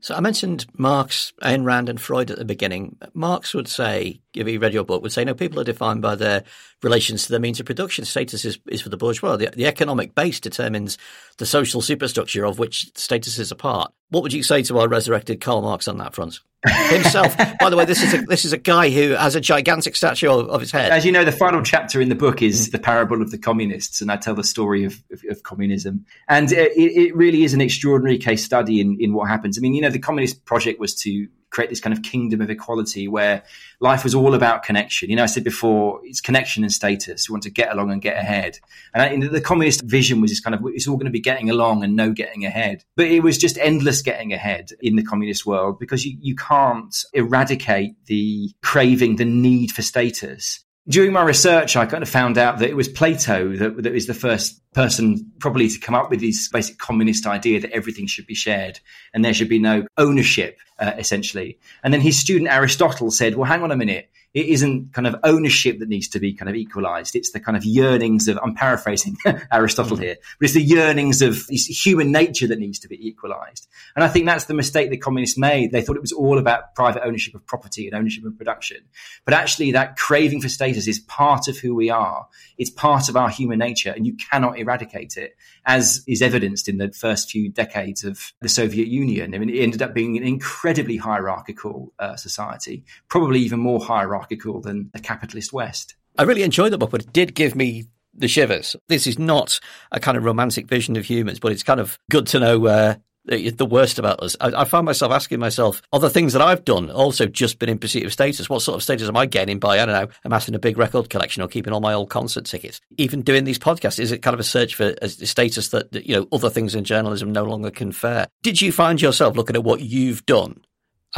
So 0.00 0.14
I 0.14 0.20
mentioned 0.20 0.66
Marx, 0.74 1.32
Ayn 1.42 1.64
Rand, 1.64 1.88
and 1.88 2.00
Freud 2.00 2.30
at 2.30 2.38
the 2.38 2.44
beginning. 2.44 2.96
Marx 3.14 3.52
would 3.52 3.66
say, 3.66 4.20
if 4.38 4.46
he 4.46 4.58
read 4.58 4.72
your 4.72 4.84
book, 4.84 5.02
would 5.02 5.12
say, 5.12 5.24
no, 5.24 5.34
people 5.34 5.60
are 5.60 5.64
defined 5.64 6.02
by 6.02 6.14
their 6.14 6.44
relations 6.82 7.24
to 7.24 7.30
their 7.30 7.40
means 7.40 7.60
of 7.60 7.66
production. 7.66 8.04
Status 8.04 8.44
is, 8.44 8.58
is 8.68 8.80
for 8.80 8.88
the 8.88 8.96
bourgeois. 8.96 9.36
The, 9.36 9.50
the 9.54 9.66
economic 9.66 10.14
base 10.14 10.40
determines 10.40 10.96
the 11.38 11.46
social 11.46 11.80
superstructure 11.80 12.44
of 12.44 12.58
which 12.58 12.90
status 12.94 13.38
is 13.38 13.50
a 13.50 13.56
part. 13.56 13.92
What 14.10 14.22
would 14.22 14.32
you 14.32 14.42
say 14.42 14.62
to 14.62 14.78
our 14.78 14.88
resurrected 14.88 15.40
Karl 15.40 15.62
Marx 15.62 15.88
on 15.88 15.98
that 15.98 16.14
front? 16.14 16.40
himself. 16.88 17.36
By 17.60 17.70
the 17.70 17.76
way, 17.76 17.84
this 17.84 18.02
is 18.02 18.14
a, 18.14 18.22
this 18.22 18.44
is 18.44 18.52
a 18.52 18.58
guy 18.58 18.90
who 18.90 19.10
has 19.10 19.36
a 19.36 19.40
gigantic 19.40 19.94
statue 19.94 20.28
of, 20.28 20.48
of, 20.48 20.60
his 20.60 20.72
head. 20.72 20.90
As 20.90 21.06
you 21.06 21.12
know, 21.12 21.24
the 21.24 21.30
final 21.30 21.62
chapter 21.62 22.00
in 22.00 22.08
the 22.08 22.16
book 22.16 22.42
is 22.42 22.62
mm-hmm. 22.62 22.72
the 22.72 22.78
parable 22.80 23.22
of 23.22 23.30
the 23.30 23.38
communists, 23.38 24.00
and 24.00 24.10
I 24.10 24.16
tell 24.16 24.34
the 24.34 24.42
story 24.42 24.84
of, 24.84 25.00
of, 25.12 25.22
of 25.30 25.44
communism. 25.44 26.04
And 26.28 26.52
uh, 26.52 26.56
it, 26.56 26.96
it, 26.96 27.16
really 27.16 27.44
is 27.44 27.54
an 27.54 27.60
extraordinary 27.60 28.18
case 28.18 28.44
study 28.44 28.80
in, 28.80 28.96
in 28.98 29.12
what 29.12 29.28
happens. 29.28 29.56
I 29.56 29.60
mean, 29.60 29.74
you 29.74 29.82
know, 29.82 29.90
the 29.90 30.00
communist 30.00 30.44
project 30.46 30.80
was 30.80 30.96
to 31.02 31.28
create 31.50 31.70
this 31.70 31.80
kind 31.80 31.96
of 31.96 32.02
kingdom 32.02 32.40
of 32.40 32.50
equality 32.50 33.08
where 33.08 33.42
life 33.80 34.04
was 34.04 34.14
all 34.14 34.34
about 34.34 34.62
connection. 34.62 35.10
You 35.10 35.16
know, 35.16 35.22
I 35.22 35.26
said 35.26 35.44
before, 35.44 36.00
it's 36.04 36.20
connection 36.20 36.62
and 36.62 36.72
status. 36.72 37.28
We 37.28 37.32
want 37.32 37.44
to 37.44 37.50
get 37.50 37.72
along 37.72 37.90
and 37.90 38.02
get 38.02 38.16
ahead. 38.16 38.58
And 38.94 39.24
I, 39.24 39.28
the 39.28 39.40
communist 39.40 39.82
vision 39.82 40.20
was 40.20 40.30
this 40.30 40.40
kind 40.40 40.54
of, 40.54 40.62
it's 40.66 40.86
all 40.86 40.96
going 40.96 41.06
to 41.06 41.10
be 41.10 41.20
getting 41.20 41.50
along 41.50 41.84
and 41.84 41.96
no 41.96 42.12
getting 42.12 42.44
ahead. 42.44 42.84
But 42.96 43.06
it 43.06 43.20
was 43.20 43.38
just 43.38 43.58
endless 43.58 44.02
getting 44.02 44.32
ahead 44.32 44.70
in 44.80 44.96
the 44.96 45.04
communist 45.04 45.46
world 45.46 45.78
because 45.78 46.04
you, 46.04 46.16
you 46.20 46.34
can't 46.34 46.94
eradicate 47.12 47.92
the 48.06 48.50
craving, 48.62 49.16
the 49.16 49.24
need 49.24 49.70
for 49.70 49.82
status 49.82 50.64
during 50.88 51.12
my 51.12 51.22
research, 51.22 51.76
I 51.76 51.84
kind 51.84 52.02
of 52.02 52.08
found 52.08 52.38
out 52.38 52.58
that 52.58 52.70
it 52.70 52.76
was 52.76 52.88
Plato 52.88 53.54
that, 53.56 53.82
that 53.82 53.92
was 53.92 54.06
the 54.06 54.14
first 54.14 54.60
person 54.72 55.30
probably 55.38 55.68
to 55.68 55.78
come 55.78 55.94
up 55.94 56.10
with 56.10 56.20
this 56.20 56.48
basic 56.48 56.78
communist 56.78 57.26
idea 57.26 57.60
that 57.60 57.70
everything 57.72 58.06
should 58.06 58.26
be 58.26 58.34
shared 58.34 58.80
and 59.12 59.24
there 59.24 59.34
should 59.34 59.48
be 59.48 59.58
no 59.58 59.86
ownership, 59.98 60.58
uh, 60.78 60.92
essentially. 60.96 61.58
And 61.82 61.92
then 61.92 62.00
his 62.00 62.18
student 62.18 62.50
Aristotle 62.50 63.10
said, 63.10 63.34
well, 63.34 63.44
hang 63.44 63.62
on 63.62 63.70
a 63.70 63.76
minute 63.76 64.10
it 64.38 64.46
isn't 64.46 64.92
kind 64.92 65.06
of 65.06 65.16
ownership 65.24 65.80
that 65.80 65.88
needs 65.88 66.06
to 66.08 66.20
be 66.20 66.32
kind 66.32 66.48
of 66.48 66.54
equalized. 66.54 67.16
It's 67.16 67.32
the 67.32 67.40
kind 67.40 67.56
of 67.56 67.64
yearnings 67.64 68.28
of, 68.28 68.38
I'm 68.40 68.54
paraphrasing 68.54 69.16
Aristotle 69.52 69.96
mm. 69.96 70.02
here, 70.02 70.16
but 70.38 70.44
it's 70.44 70.54
the 70.54 70.62
yearnings 70.62 71.22
of 71.22 71.44
human 71.48 72.12
nature 72.12 72.46
that 72.46 72.60
needs 72.60 72.78
to 72.80 72.88
be 72.88 73.06
equalized. 73.06 73.66
And 73.96 74.04
I 74.04 74.08
think 74.08 74.26
that's 74.26 74.44
the 74.44 74.54
mistake 74.54 74.90
the 74.90 74.96
communists 74.96 75.36
made. 75.36 75.72
They 75.72 75.82
thought 75.82 75.96
it 75.96 76.02
was 76.02 76.12
all 76.12 76.38
about 76.38 76.76
private 76.76 77.04
ownership 77.04 77.34
of 77.34 77.44
property 77.46 77.88
and 77.88 77.96
ownership 77.96 78.24
of 78.24 78.38
production. 78.38 78.78
But 79.24 79.34
actually 79.34 79.72
that 79.72 79.96
craving 79.96 80.40
for 80.40 80.48
status 80.48 80.86
is 80.86 81.00
part 81.00 81.48
of 81.48 81.58
who 81.58 81.74
we 81.74 81.90
are. 81.90 82.28
It's 82.58 82.70
part 82.70 83.08
of 83.08 83.16
our 83.16 83.30
human 83.30 83.58
nature 83.58 83.90
and 83.90 84.06
you 84.06 84.16
cannot 84.16 84.56
eradicate 84.56 85.16
it 85.16 85.34
as 85.66 86.04
is 86.06 86.22
evidenced 86.22 86.68
in 86.68 86.78
the 86.78 86.92
first 86.92 87.30
few 87.30 87.48
decades 87.48 88.04
of 88.04 88.32
the 88.40 88.48
Soviet 88.48 88.88
Union. 88.88 89.34
I 89.34 89.38
mean, 89.38 89.50
it 89.50 89.60
ended 89.60 89.82
up 89.82 89.94
being 89.94 90.16
an 90.16 90.22
incredibly 90.22 90.96
hierarchical 90.96 91.92
uh, 91.98 92.16
society, 92.16 92.84
probably 93.08 93.40
even 93.40 93.60
more 93.60 93.80
hierarchical 93.80 94.27
than 94.62 94.90
the 94.92 95.00
capitalist 95.00 95.52
West. 95.52 95.94
I 96.18 96.24
really 96.24 96.42
enjoyed 96.42 96.72
the 96.72 96.78
book, 96.78 96.90
but 96.90 97.02
it 97.02 97.12
did 97.12 97.34
give 97.34 97.54
me 97.54 97.86
the 98.14 98.28
shivers. 98.28 98.74
This 98.88 99.06
is 99.06 99.18
not 99.18 99.60
a 99.92 100.00
kind 100.00 100.16
of 100.16 100.24
romantic 100.24 100.66
vision 100.66 100.96
of 100.96 101.04
humans, 101.04 101.38
but 101.38 101.52
it's 101.52 101.62
kind 101.62 101.80
of 101.80 101.98
good 102.10 102.26
to 102.28 102.40
know 102.40 102.66
uh, 102.66 102.94
the 103.28 103.66
worst 103.66 103.98
about 103.98 104.22
us. 104.22 104.36
I, 104.40 104.64
find 104.64 104.86
myself 104.86 105.12
asking 105.12 105.38
myself, 105.38 105.82
are 105.92 106.00
the 106.00 106.10
things 106.10 106.32
that 106.32 106.42
I've 106.42 106.64
done 106.64 106.90
also 106.90 107.26
just 107.26 107.58
been 107.58 107.68
in 107.68 107.78
pursuit 107.78 108.04
of 108.04 108.12
status? 108.12 108.48
What 108.48 108.62
sort 108.62 108.76
of 108.76 108.82
status 108.82 109.08
am 109.08 109.16
I 109.16 109.26
getting 109.26 109.58
by, 109.58 109.80
I 109.80 109.86
don't 109.86 109.94
know, 109.94 110.12
amassing 110.24 110.54
a 110.54 110.58
big 110.58 110.78
record 110.78 111.10
collection 111.10 111.42
or 111.42 111.48
keeping 111.48 111.72
all 111.72 111.80
my 111.80 111.92
old 111.92 112.10
concert 112.10 112.46
tickets? 112.46 112.80
Even 112.96 113.22
doing 113.22 113.44
these 113.44 113.58
podcasts, 113.58 113.98
is 113.98 114.12
it 114.12 114.22
kind 114.22 114.34
of 114.34 114.40
a 114.40 114.44
search 114.44 114.74
for 114.74 114.94
a 115.02 115.08
status 115.08 115.68
that, 115.68 115.92
that, 115.92 116.06
you 116.06 116.16
know, 116.16 116.26
other 116.32 116.50
things 116.50 116.74
in 116.74 116.84
journalism 116.84 117.30
no 117.30 117.44
longer 117.44 117.70
confer? 117.70 118.26
Did 118.42 118.62
you 118.62 118.72
find 118.72 119.00
yourself 119.00 119.36
looking 119.36 119.56
at 119.56 119.64
what 119.64 119.80
you've 119.80 120.24
done 120.26 120.60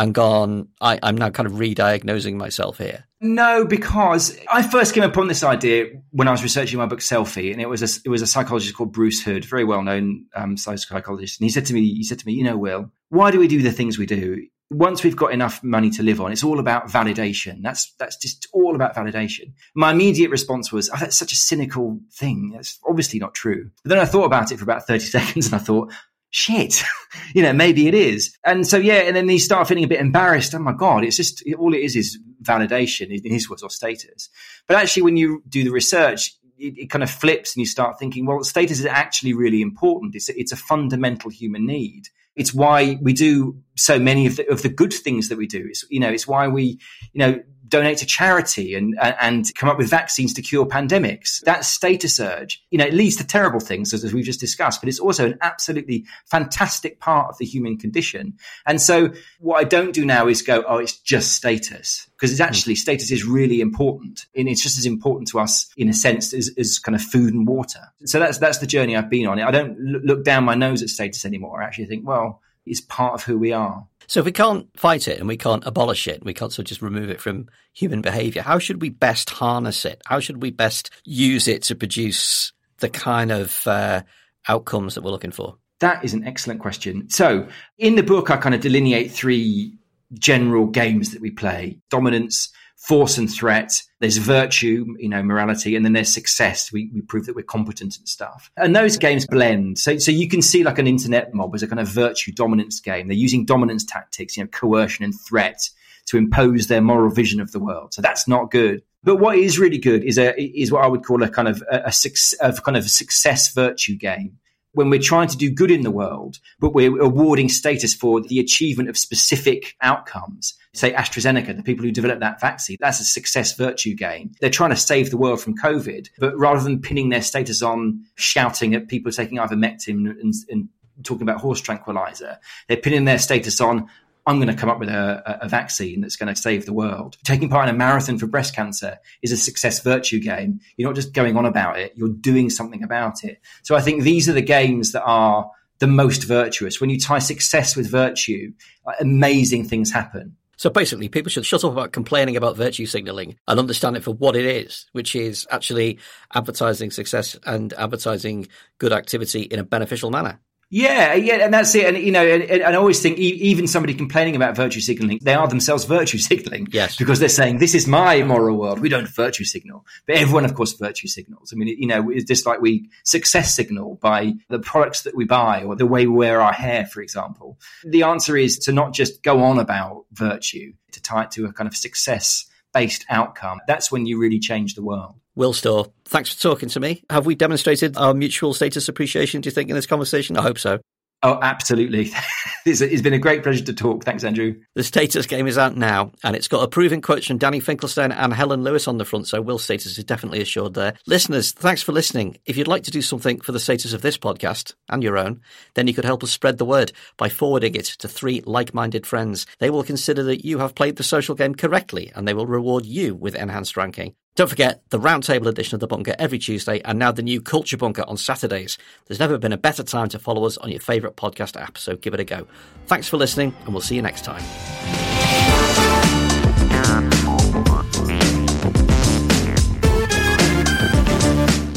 and 0.01 0.15
gone, 0.15 0.69
I, 0.81 0.99
I'm 1.03 1.17
now 1.17 1.29
kind 1.29 1.47
of 1.47 1.59
re-diagnosing 1.59 2.39
myself 2.39 2.79
here? 2.79 3.05
No, 3.21 3.67
because 3.67 4.35
I 4.51 4.63
first 4.63 4.95
came 4.95 5.03
upon 5.03 5.29
this 5.29 5.43
idea 5.43 5.89
when 6.11 6.27
I 6.27 6.31
was 6.31 6.43
researching 6.43 6.79
my 6.79 6.87
book 6.87 7.01
Selfie, 7.01 7.53
and 7.53 7.61
it 7.61 7.69
was 7.69 7.83
a, 7.83 8.01
it 8.07 8.09
was 8.09 8.23
a 8.23 8.27
psychologist 8.27 8.75
called 8.75 8.93
Bruce 8.93 9.23
Hood, 9.23 9.45
very 9.45 9.63
well 9.63 9.83
known 9.83 10.25
um, 10.35 10.57
psychologist, 10.57 11.39
and 11.39 11.45
he 11.45 11.51
said 11.51 11.67
to 11.67 11.75
me, 11.75 11.83
he 11.83 12.03
said 12.03 12.19
to 12.19 12.27
me, 12.27 12.33
you 12.33 12.45
know, 12.45 12.57
Will, 12.57 12.91
why 13.11 13.31
do 13.31 13.39
we 13.39 13.47
do 13.47 13.61
the 13.61 13.73
things 13.73 13.99
we 13.99 14.07
do? 14.07 14.47
Once 14.71 15.03
we've 15.03 15.17
got 15.17 15.33
enough 15.33 15.63
money 15.63 15.91
to 15.91 16.03
live 16.03 16.21
on, 16.21 16.33
it's 16.33 16.45
all 16.45 16.61
about 16.61 16.87
validation. 16.87 17.61
That's 17.61 17.93
that's 17.99 18.17
just 18.17 18.47
all 18.55 18.75
about 18.75 18.95
validation. 18.95 19.53
My 19.75 19.91
immediate 19.91 20.31
response 20.31 20.73
was, 20.73 20.89
oh, 20.89 20.97
that's 20.99 21.17
such 21.17 21.33
a 21.33 21.37
cynical 21.37 22.01
thing. 22.13 22.53
That's 22.55 22.79
obviously 22.89 23.19
not 23.19 23.35
true. 23.35 23.71
But 23.83 23.91
then 23.91 23.99
I 23.99 24.07
thought 24.07 24.25
about 24.25 24.51
it 24.51 24.57
for 24.57 24.65
about 24.65 24.87
thirty 24.87 25.05
seconds, 25.05 25.47
and 25.47 25.57
I 25.57 25.59
thought, 25.59 25.93
shit, 26.31 26.83
you 27.35 27.43
know, 27.43 27.53
maybe 27.53 27.87
it 27.87 27.95
is. 27.95 28.37
And 28.45 28.67
so, 28.67 28.79
yeah, 28.79 29.03
and 29.03 29.15
then 29.15 29.29
you 29.29 29.39
start 29.39 29.69
feeling 29.69 29.85
a 29.85 29.89
bit 29.89 30.01
embarrassed. 30.01 30.55
Oh 30.55 30.59
my 30.59 30.73
God, 30.73 31.05
it's 31.05 31.17
just, 31.17 31.43
all 31.59 31.75
it 31.75 31.81
is 31.81 31.97
is 31.97 32.19
validation 32.43 33.11
in 33.11 33.33
his 33.33 33.51
words 33.51 33.63
or 33.63 33.71
status. 33.71 34.31
But 34.67 34.77
actually, 34.77 35.03
when 35.03 35.17
you 35.17 35.43
do 35.49 35.65
the 35.65 35.71
research, 35.71 36.35
it, 36.59 36.77
it, 36.77 36.91
kind 36.91 37.03
of 37.03 37.11
flips 37.11 37.55
and 37.55 37.61
you 37.61 37.67
start 37.67 37.99
thinking, 37.99 38.27
well, 38.27 38.43
status 38.45 38.79
is 38.79 38.87
actually 38.87 39.33
really 39.33 39.63
important. 39.63 40.15
It's 40.15 40.29
a, 40.29 40.39
it's 40.39 40.53
a 40.53 40.57
fundamental 40.57 41.31
human 41.31 41.67
need. 41.67 42.09
It's 42.37 42.55
why 42.55 42.99
we 43.03 43.13
do 43.13 43.61
so 43.81 43.99
many 43.99 44.27
of 44.27 44.37
the, 44.37 44.51
of 44.51 44.63
the 44.63 44.69
good 44.69 44.93
things 44.93 45.29
that 45.29 45.39
we 45.39 45.47
do. 45.47 45.67
It's, 45.69 45.85
you 45.89 46.01
know, 46.01 46.11
it's 46.11 46.29
why 46.29 46.49
we, 46.49 46.79
you 47.13 47.19
know, 47.19 47.41
donate 47.71 47.99
to 47.99 48.07
charity 48.07 48.75
and, 48.75 48.99
and 49.01 49.55
come 49.55 49.69
up 49.69 49.79
with 49.79 49.89
vaccines 49.89 50.35
to 50.35 50.43
cure 50.43 50.67
pandemics. 50.67 51.41
That 51.43 51.65
status 51.65 52.19
urge, 52.19 52.63
you 52.71 52.79
know, 52.79 52.85
it 52.85 52.93
leads 52.93 53.17
to 53.17 53.27
terrible 53.27 53.61
things, 53.61 53.95
as, 53.95 54.05
as 54.05 54.13
we've 54.13 54.25
just 54.25 54.41
discussed, 54.41 54.83
but 54.83 54.89
it's 54.89 54.99
also 54.99 55.27
an 55.27 55.39
absolutely 55.41 56.05
fantastic 56.27 56.99
part 56.99 57.31
of 57.31 57.39
the 57.39 57.45
human 57.47 57.79
condition. 57.79 58.35
And 58.67 58.83
so 58.83 59.13
what 59.39 59.61
I 59.61 59.65
don't 59.65 59.93
do 59.95 60.05
now 60.05 60.27
is 60.27 60.43
go, 60.43 60.65
oh, 60.67 60.79
it's 60.79 60.99
just 60.99 61.33
status 61.33 62.09
because 62.17 62.33
it's 62.33 62.41
actually 62.41 62.75
mm. 62.75 62.79
status 62.79 63.11
is 63.13 63.25
really 63.25 63.61
important 63.61 64.27
and 64.35 64.49
it's 64.49 64.63
just 64.63 64.77
as 64.77 64.85
important 64.85 65.29
to 65.29 65.39
us 65.39 65.71
in 65.77 65.89
a 65.89 65.95
sense 65.95 66.35
as, 66.35 66.51
as 66.59 66.79
kind 66.79 66.97
of 66.97 67.01
food 67.01 67.33
and 67.33 67.47
water. 67.47 67.81
So 68.05 68.19
that's, 68.19 68.39
that's 68.39 68.59
the 68.59 68.67
journey 68.67 68.97
I've 68.97 69.09
been 69.09 69.27
on. 69.29 69.41
I 69.41 69.53
don't 69.53 69.79
look 69.79 70.25
down 70.25 70.45
my 70.45 70.57
nose 70.57 70.83
at 70.83 70.89
status 70.89 71.25
anymore. 71.25 71.63
I 71.63 71.67
actually 71.67 71.87
think, 71.87 72.07
well, 72.07 72.43
it's 72.71 72.81
part 72.81 73.15
of 73.15 73.23
who 73.25 73.39
we 73.39 73.53
are. 73.53 73.87
So 74.07 74.21
if 74.21 74.27
we 74.27 74.33
can't 74.33 74.67
fight 74.77 75.07
it 75.07 75.19
and 75.19 75.29
we 75.29 75.37
can't 75.37 75.65
abolish 75.67 76.09
it, 76.09 76.25
we 76.25 76.35
can't 76.35 76.53
sort 76.53 76.65
of 76.65 76.69
just 76.69 76.83
remove 76.83 77.11
it 77.11 77.21
from 77.21 77.49
human 77.73 78.01
behavior, 78.01 78.43
how 78.43 78.59
should 78.59 78.81
we 78.81 78.89
best 78.89 79.31
harness 79.31 79.85
it? 79.85 80.03
How 80.07 80.19
should 80.21 80.43
we 80.43 80.51
best 80.51 80.91
use 81.05 81.47
it 81.47 81.63
to 81.65 81.77
produce 81.77 82.53
the 82.79 82.89
kind 82.89 83.31
of 83.31 83.67
uh, 83.67 84.03
outcomes 84.49 84.95
that 84.95 85.03
we're 85.03 85.11
looking 85.11 85.31
for? 85.31 85.57
That 85.81 86.05
is 86.05 86.13
an 86.13 86.27
excellent 86.27 86.61
question. 86.61 87.09
So, 87.09 87.49
in 87.79 87.95
the 87.95 88.03
book, 88.03 88.31
I 88.31 88.37
kind 88.37 88.55
of 88.55 88.61
delineate 88.61 89.13
three 89.13 89.79
general 90.15 90.67
games 90.67 91.13
that 91.13 91.23
we 91.23 91.31
play 91.31 91.79
dominance, 91.89 92.51
force 92.81 93.19
and 93.19 93.31
threat. 93.31 93.83
There's 94.01 94.17
virtue, 94.17 94.87
you 94.99 95.09
know, 95.09 95.23
morality, 95.23 95.77
and 95.77 95.85
then 95.85 95.93
there's 95.93 96.13
success. 96.13 96.73
We, 96.73 96.91
we 96.95 97.03
prove 97.03 97.27
that 97.27 97.37
we're 97.37 97.43
competent 97.43 97.99
and 97.99 98.09
stuff. 98.09 98.51
And 98.57 98.75
those 98.75 98.97
games 98.97 99.27
blend. 99.27 99.79
So, 99.79 99.99
so 99.99 100.11
you 100.11 100.29
can 100.29 100.41
see 100.41 100.65
like 100.65 100.79
an 100.79 100.87
internet 100.87 101.35
mob 101.35 101.55
as 101.55 101.63
a 101.63 101.69
kind 101.69 101.79
of 101.79 101.89
virtue 101.89 102.33
dominance 102.33 102.81
game. 102.81 103.09
They're 103.09 103.17
using 103.17 103.45
dominance 103.45 103.85
tactics, 103.85 104.37
you 104.37 104.45
know, 104.45 104.49
coercion 104.49 105.05
and 105.05 105.15
threat 105.15 105.69
to 106.07 106.17
impose 106.17 106.69
their 106.69 106.81
moral 106.81 107.11
vision 107.11 107.41
of 107.41 107.53
the 107.53 107.61
world. 107.61 107.93
So 107.93 108.01
that's 108.01 108.27
not 108.27 108.51
good. 108.51 108.83
But 109.05 109.17
what 109.17 109.37
is 109.37 109.59
really 109.59 109.79
good 109.79 110.03
is 110.03 110.19
a 110.19 110.39
is 110.41 110.73
what 110.73 110.83
I 110.83 110.87
would 110.87 111.05
call 111.05 111.23
a 111.23 111.29
kind 111.29 111.49
of 111.49 111.63
a, 111.71 111.91
a, 111.91 112.49
a 112.49 112.53
kind 112.55 112.77
of 112.77 112.89
success 112.89 113.53
virtue 113.53 113.97
game 113.97 114.39
when 114.73 114.91
we're 114.91 115.01
trying 115.01 115.29
to 115.29 115.37
do 115.37 115.51
good 115.51 115.71
in 115.71 115.83
the 115.83 115.91
world, 115.91 116.39
but 116.59 116.75
we're 116.75 117.01
awarding 117.01 117.49
status 117.49 117.95
for 117.95 118.21
the 118.21 118.39
achievement 118.39 118.89
of 118.89 118.97
specific 118.97 119.77
outcomes. 119.81 120.55
Say 120.73 120.93
AstraZeneca, 120.93 121.57
the 121.57 121.63
people 121.63 121.85
who 121.85 121.91
developed 121.91 122.21
that 122.21 122.41
vaccine, 122.41 122.77
that's 122.81 123.01
a 123.01 123.05
success 123.05 123.57
virtue 123.57 123.95
game. 123.95 124.33
They're 124.41 124.51
trying 124.51 124.71
to 124.71 124.77
save 124.77 125.11
the 125.11 125.17
world 125.17 125.41
from 125.41 125.57
COVID, 125.57 126.09
but 126.19 126.39
rather 126.39 126.63
than 126.63 126.81
pinning 126.81 127.09
their 127.09 127.23
status 127.23 127.63
on 127.63 128.05
shouting 128.15 128.75
at 128.75 128.89
people 128.89 129.11
taking 129.11 129.39
ivermectin 129.39 130.09
and, 130.21 130.35
and 130.49 130.69
talking 131.03 131.23
about 131.23 131.41
horse 131.41 131.61
tranquilizer, 131.61 132.39
they're 132.69 132.77
pinning 132.77 133.05
their 133.05 133.19
status 133.19 133.61
on 133.61 133.89
I'm 134.31 134.37
going 134.37 134.47
to 134.47 134.55
come 134.55 134.69
up 134.69 134.79
with 134.79 134.89
a, 134.89 135.39
a, 135.43 135.49
vaccine 135.49 136.03
that's 136.03 136.15
going 136.15 136.33
to 136.33 136.41
save 136.41 136.65
the 136.65 136.73
world. 136.73 137.17
Taking 137.25 137.49
part 137.49 137.69
in 137.69 137.75
a 137.75 137.77
marathon 137.77 138.17
for 138.17 138.29
breast 138.29 138.55
cancer 138.55 138.97
is 139.23 139.33
a 139.33 139.37
success 139.37 139.83
virtue 139.83 140.21
game. 140.21 140.61
You're 140.77 140.89
not 140.89 140.95
just 140.95 141.13
going 141.13 141.37
on 141.37 141.47
about 141.47 141.81
it, 141.81 141.95
you're 141.97 142.09
doing 142.09 142.49
something 142.49 142.85
about 142.85 143.25
it. 143.25 143.41
So 143.65 143.75
I 143.75 143.81
think 143.81 144.05
these 144.05 144.29
are 144.29 144.33
the 144.33 144.41
games 144.41 144.93
that 144.93 145.03
are 145.03 145.51
the 145.81 145.89
most 145.89 146.23
virtuous. 146.23 146.81
When 146.81 146.91
you 146.91 147.01
tie 147.01 147.19
success 147.19 147.75
with 147.75 147.91
virtue, 147.91 148.53
amazing 149.01 149.65
things 149.65 149.91
happen. 149.91 150.37
So 150.57 150.71
basically, 150.71 151.09
people 151.09 151.31
should 151.31 151.45
shut 151.45 151.65
up 151.65 151.73
about 151.73 151.91
complaining 151.91 152.37
about 152.37 152.57
virtue 152.57 152.87
signaling 152.87 153.37
and 153.49 153.59
understand 153.59 153.97
it 153.97 154.05
for 154.05 154.15
what 154.15 154.37
it 154.37 154.45
is, 154.45 154.87
which 154.93 155.17
is 155.17 155.45
actually 155.51 155.99
advertising 156.35 156.93
success 156.93 157.37
and 157.47 157.73
advertising 157.73 158.47
good 158.79 158.93
activity 158.93 159.43
in 159.43 159.59
a 159.59 159.65
beneficial 159.65 160.13
manner. 160.13 160.39
Yeah, 160.73 161.15
yeah, 161.15 161.45
and 161.45 161.53
that's 161.53 161.75
it. 161.75 161.85
And 161.85 161.99
you 161.99 162.13
know, 162.13 162.25
and, 162.25 162.45
and 162.45 162.63
I 162.63 162.75
always 162.75 163.03
think 163.03 163.19
even 163.19 163.67
somebody 163.67 163.93
complaining 163.93 164.37
about 164.37 164.55
virtue 164.55 164.79
signaling, 164.79 165.19
they 165.21 165.35
are 165.35 165.49
themselves 165.49 165.85
virtue 165.85 166.19
signaling. 166.31 166.69
Yes, 166.71 166.97
because 166.97 167.19
they're 167.19 167.29
saying 167.29 167.59
this 167.59 167.75
is 167.75 167.89
my 167.89 168.23
moral 168.23 168.57
world. 168.57 168.79
We 168.79 168.89
don't 168.89 169.09
virtue 169.09 169.45
signal, 169.45 169.85
but 170.07 170.17
everyone, 170.17 170.45
of 170.45 170.55
course, 170.55 170.73
virtue 170.75 171.09
signals. 171.09 171.53
I 171.53 171.57
mean, 171.57 171.77
you 171.77 171.89
know, 171.89 172.09
it's 172.11 172.25
just 172.25 172.47
like 172.47 172.61
we 172.61 172.89
success 173.03 173.55
signal 173.55 173.97
by 173.97 174.35
the 174.49 174.61
products 174.61 175.03
that 175.03 175.17
we 175.17 175.25
buy 175.25 175.65
or 175.65 175.75
the 175.75 175.87
way 175.87 176.07
we 176.07 176.15
wear 176.15 176.41
our 176.41 176.53
hair, 176.53 176.87
for 176.87 177.03
example. 177.03 177.59
The 177.85 178.05
answer 178.05 178.37
is 178.37 178.61
to 178.61 178.73
not 178.73 178.93
just 178.93 179.25
go 179.25 179.43
on 179.43 179.59
about 179.59 180.05
virtue, 180.13 180.75
to 180.93 181.03
tie 181.03 181.25
it 181.25 181.33
to 181.33 181.47
a 181.47 181.53
kind 181.53 181.67
of 181.67 181.77
success 181.77 182.47
based 182.73 183.05
outcome. 183.09 183.61
That's 183.67 183.91
when 183.91 184.07
you 184.07 184.19
really 184.19 184.39
change 184.39 184.75
the 184.75 184.83
world. 184.83 185.15
Will 185.35 185.53
Storr, 185.53 185.87
thanks 186.05 186.35
for 186.35 186.41
talking 186.41 186.69
to 186.71 186.81
me. 186.81 187.03
Have 187.09 187.27
we 187.27 187.35
demonstrated 187.35 187.97
our 187.97 188.15
mutual 188.15 188.53
status 188.53 188.89
appreciation, 188.89 189.41
do 189.41 189.47
you 189.47 189.53
think, 189.53 189.71
in 189.71 189.77
this 189.77 189.87
conversation? 189.87 190.37
I 190.37 190.43
hope 190.43 190.59
so. 190.59 190.81
Oh, 191.23 191.39
absolutely. 191.43 192.13
it's 192.65 193.03
been 193.03 193.13
a 193.13 193.19
great 193.19 193.43
pleasure 193.43 193.65
to 193.65 193.75
talk. 193.75 194.05
Thanks, 194.05 194.25
Andrew. 194.25 194.55
The 194.75 194.83
Status 194.83 195.27
game 195.27 195.47
is 195.47 195.59
out 195.59 195.77
now, 195.77 196.13
and 196.25 196.35
it's 196.35 196.49
got 196.49 196.63
approving 196.63 197.03
quotes 197.03 197.27
from 197.27 197.37
Danny 197.37 197.61
Finkelstein 197.61 198.11
and 198.11 198.33
Helen 198.33 198.63
Lewis 198.63 198.89
on 198.89 198.97
the 198.97 199.05
front, 199.05 199.29
so 199.29 199.43
Will 199.43 199.59
Status 199.59 199.99
is 199.99 200.05
definitely 200.05 200.41
assured 200.41 200.73
there. 200.73 200.95
Listeners, 201.07 201.53
thanks 201.53 201.83
for 201.83 201.93
listening. 201.93 202.39
If 202.47 202.57
you'd 202.57 202.69
like 202.69 202.85
to 202.85 202.91
do 202.91 203.03
something 203.03 203.39
for 203.41 203.53
the 203.53 203.61
status 203.61 203.93
of 203.93 204.01
this 204.01 204.17
podcast 204.17 204.75
and 204.89 205.03
your 205.03 205.19
own, 205.19 205.43
then 205.75 205.87
you 205.87 205.95
could 205.95 206.07
help 206.07 206.23
us 206.23 206.31
spread 206.31 206.57
the 206.57 206.65
word 206.65 206.93
by 207.19 207.29
forwarding 207.29 207.75
it 207.75 207.85
to 207.85 208.09
three 208.09 208.41
like 208.47 208.73
minded 208.73 209.07
friends. 209.07 209.47
They 209.59 209.69
will 209.69 209.85
consider 209.85 210.23
that 210.23 210.47
you 210.47 210.59
have 210.61 210.75
played 210.75 210.97
the 210.97 211.03
social 211.03 211.35
game 211.35 211.55
correctly, 211.55 212.11
and 212.15 212.27
they 212.27 212.35
will 212.35 212.47
reward 212.47 212.87
you 212.87 213.15
with 213.15 213.35
enhanced 213.35 213.77
ranking. 213.77 214.15
Don't 214.41 214.49
forget 214.49 214.81
the 214.89 214.99
roundtable 214.99 215.49
edition 215.49 215.77
of 215.77 215.81
The 215.81 215.87
Bunker 215.87 216.15
every 216.19 216.39
Tuesday 216.39 216.81
and 216.87 216.99
now 216.99 217.13
the 217.13 217.21
new 217.21 217.43
Culture 217.43 217.77
Bunker 217.77 218.05
on 218.09 218.17
Saturdays. 218.17 218.79
There's 219.05 219.19
never 219.21 219.37
been 219.37 219.53
a 219.53 219.59
better 219.59 219.83
time 219.83 220.09
to 220.09 220.19
follow 220.19 220.47
us 220.47 220.57
on 220.57 220.71
your 220.71 220.81
favourite 220.81 221.15
podcast 221.15 221.61
app, 221.61 221.77
so 221.77 221.95
give 221.95 222.15
it 222.15 222.21
a 222.21 222.25
go. 222.25 222.47
Thanks 222.87 223.07
for 223.07 223.19
listening, 223.19 223.55
and 223.67 223.75
we'll 223.75 223.83
see 223.83 223.97
you 223.97 224.01
next 224.01 224.25
time. 224.25 224.41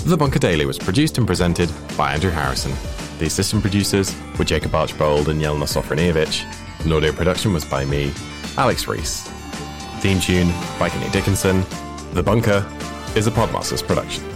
The 0.06 0.16
Bunker 0.18 0.40
Daily 0.40 0.66
was 0.66 0.80
produced 0.80 1.18
and 1.18 1.28
presented 1.28 1.70
by 1.98 2.14
Andrew 2.14 2.32
Harrison. 2.32 2.72
The 3.20 3.26
assistant 3.26 3.62
producers 3.62 4.16
were 4.40 4.46
Jacob 4.46 4.74
Archbold 4.74 5.28
and 5.28 5.42
Jelena 5.42 5.68
Sofronijevic. 5.68 6.82
And 6.86 6.94
audio 6.94 7.12
production 7.12 7.52
was 7.52 7.66
by 7.66 7.84
me, 7.84 8.14
Alex 8.58 8.88
Rees. 8.88 9.24
Theme 10.00 10.22
tune 10.22 10.48
by 10.80 10.88
Kenny 10.88 11.10
Dickinson 11.12 11.66
the 12.14 12.24
Bunker 12.24 12.66
is 13.16 13.26
a 13.26 13.32
Podmasters 13.32 13.86
production. 13.86 14.33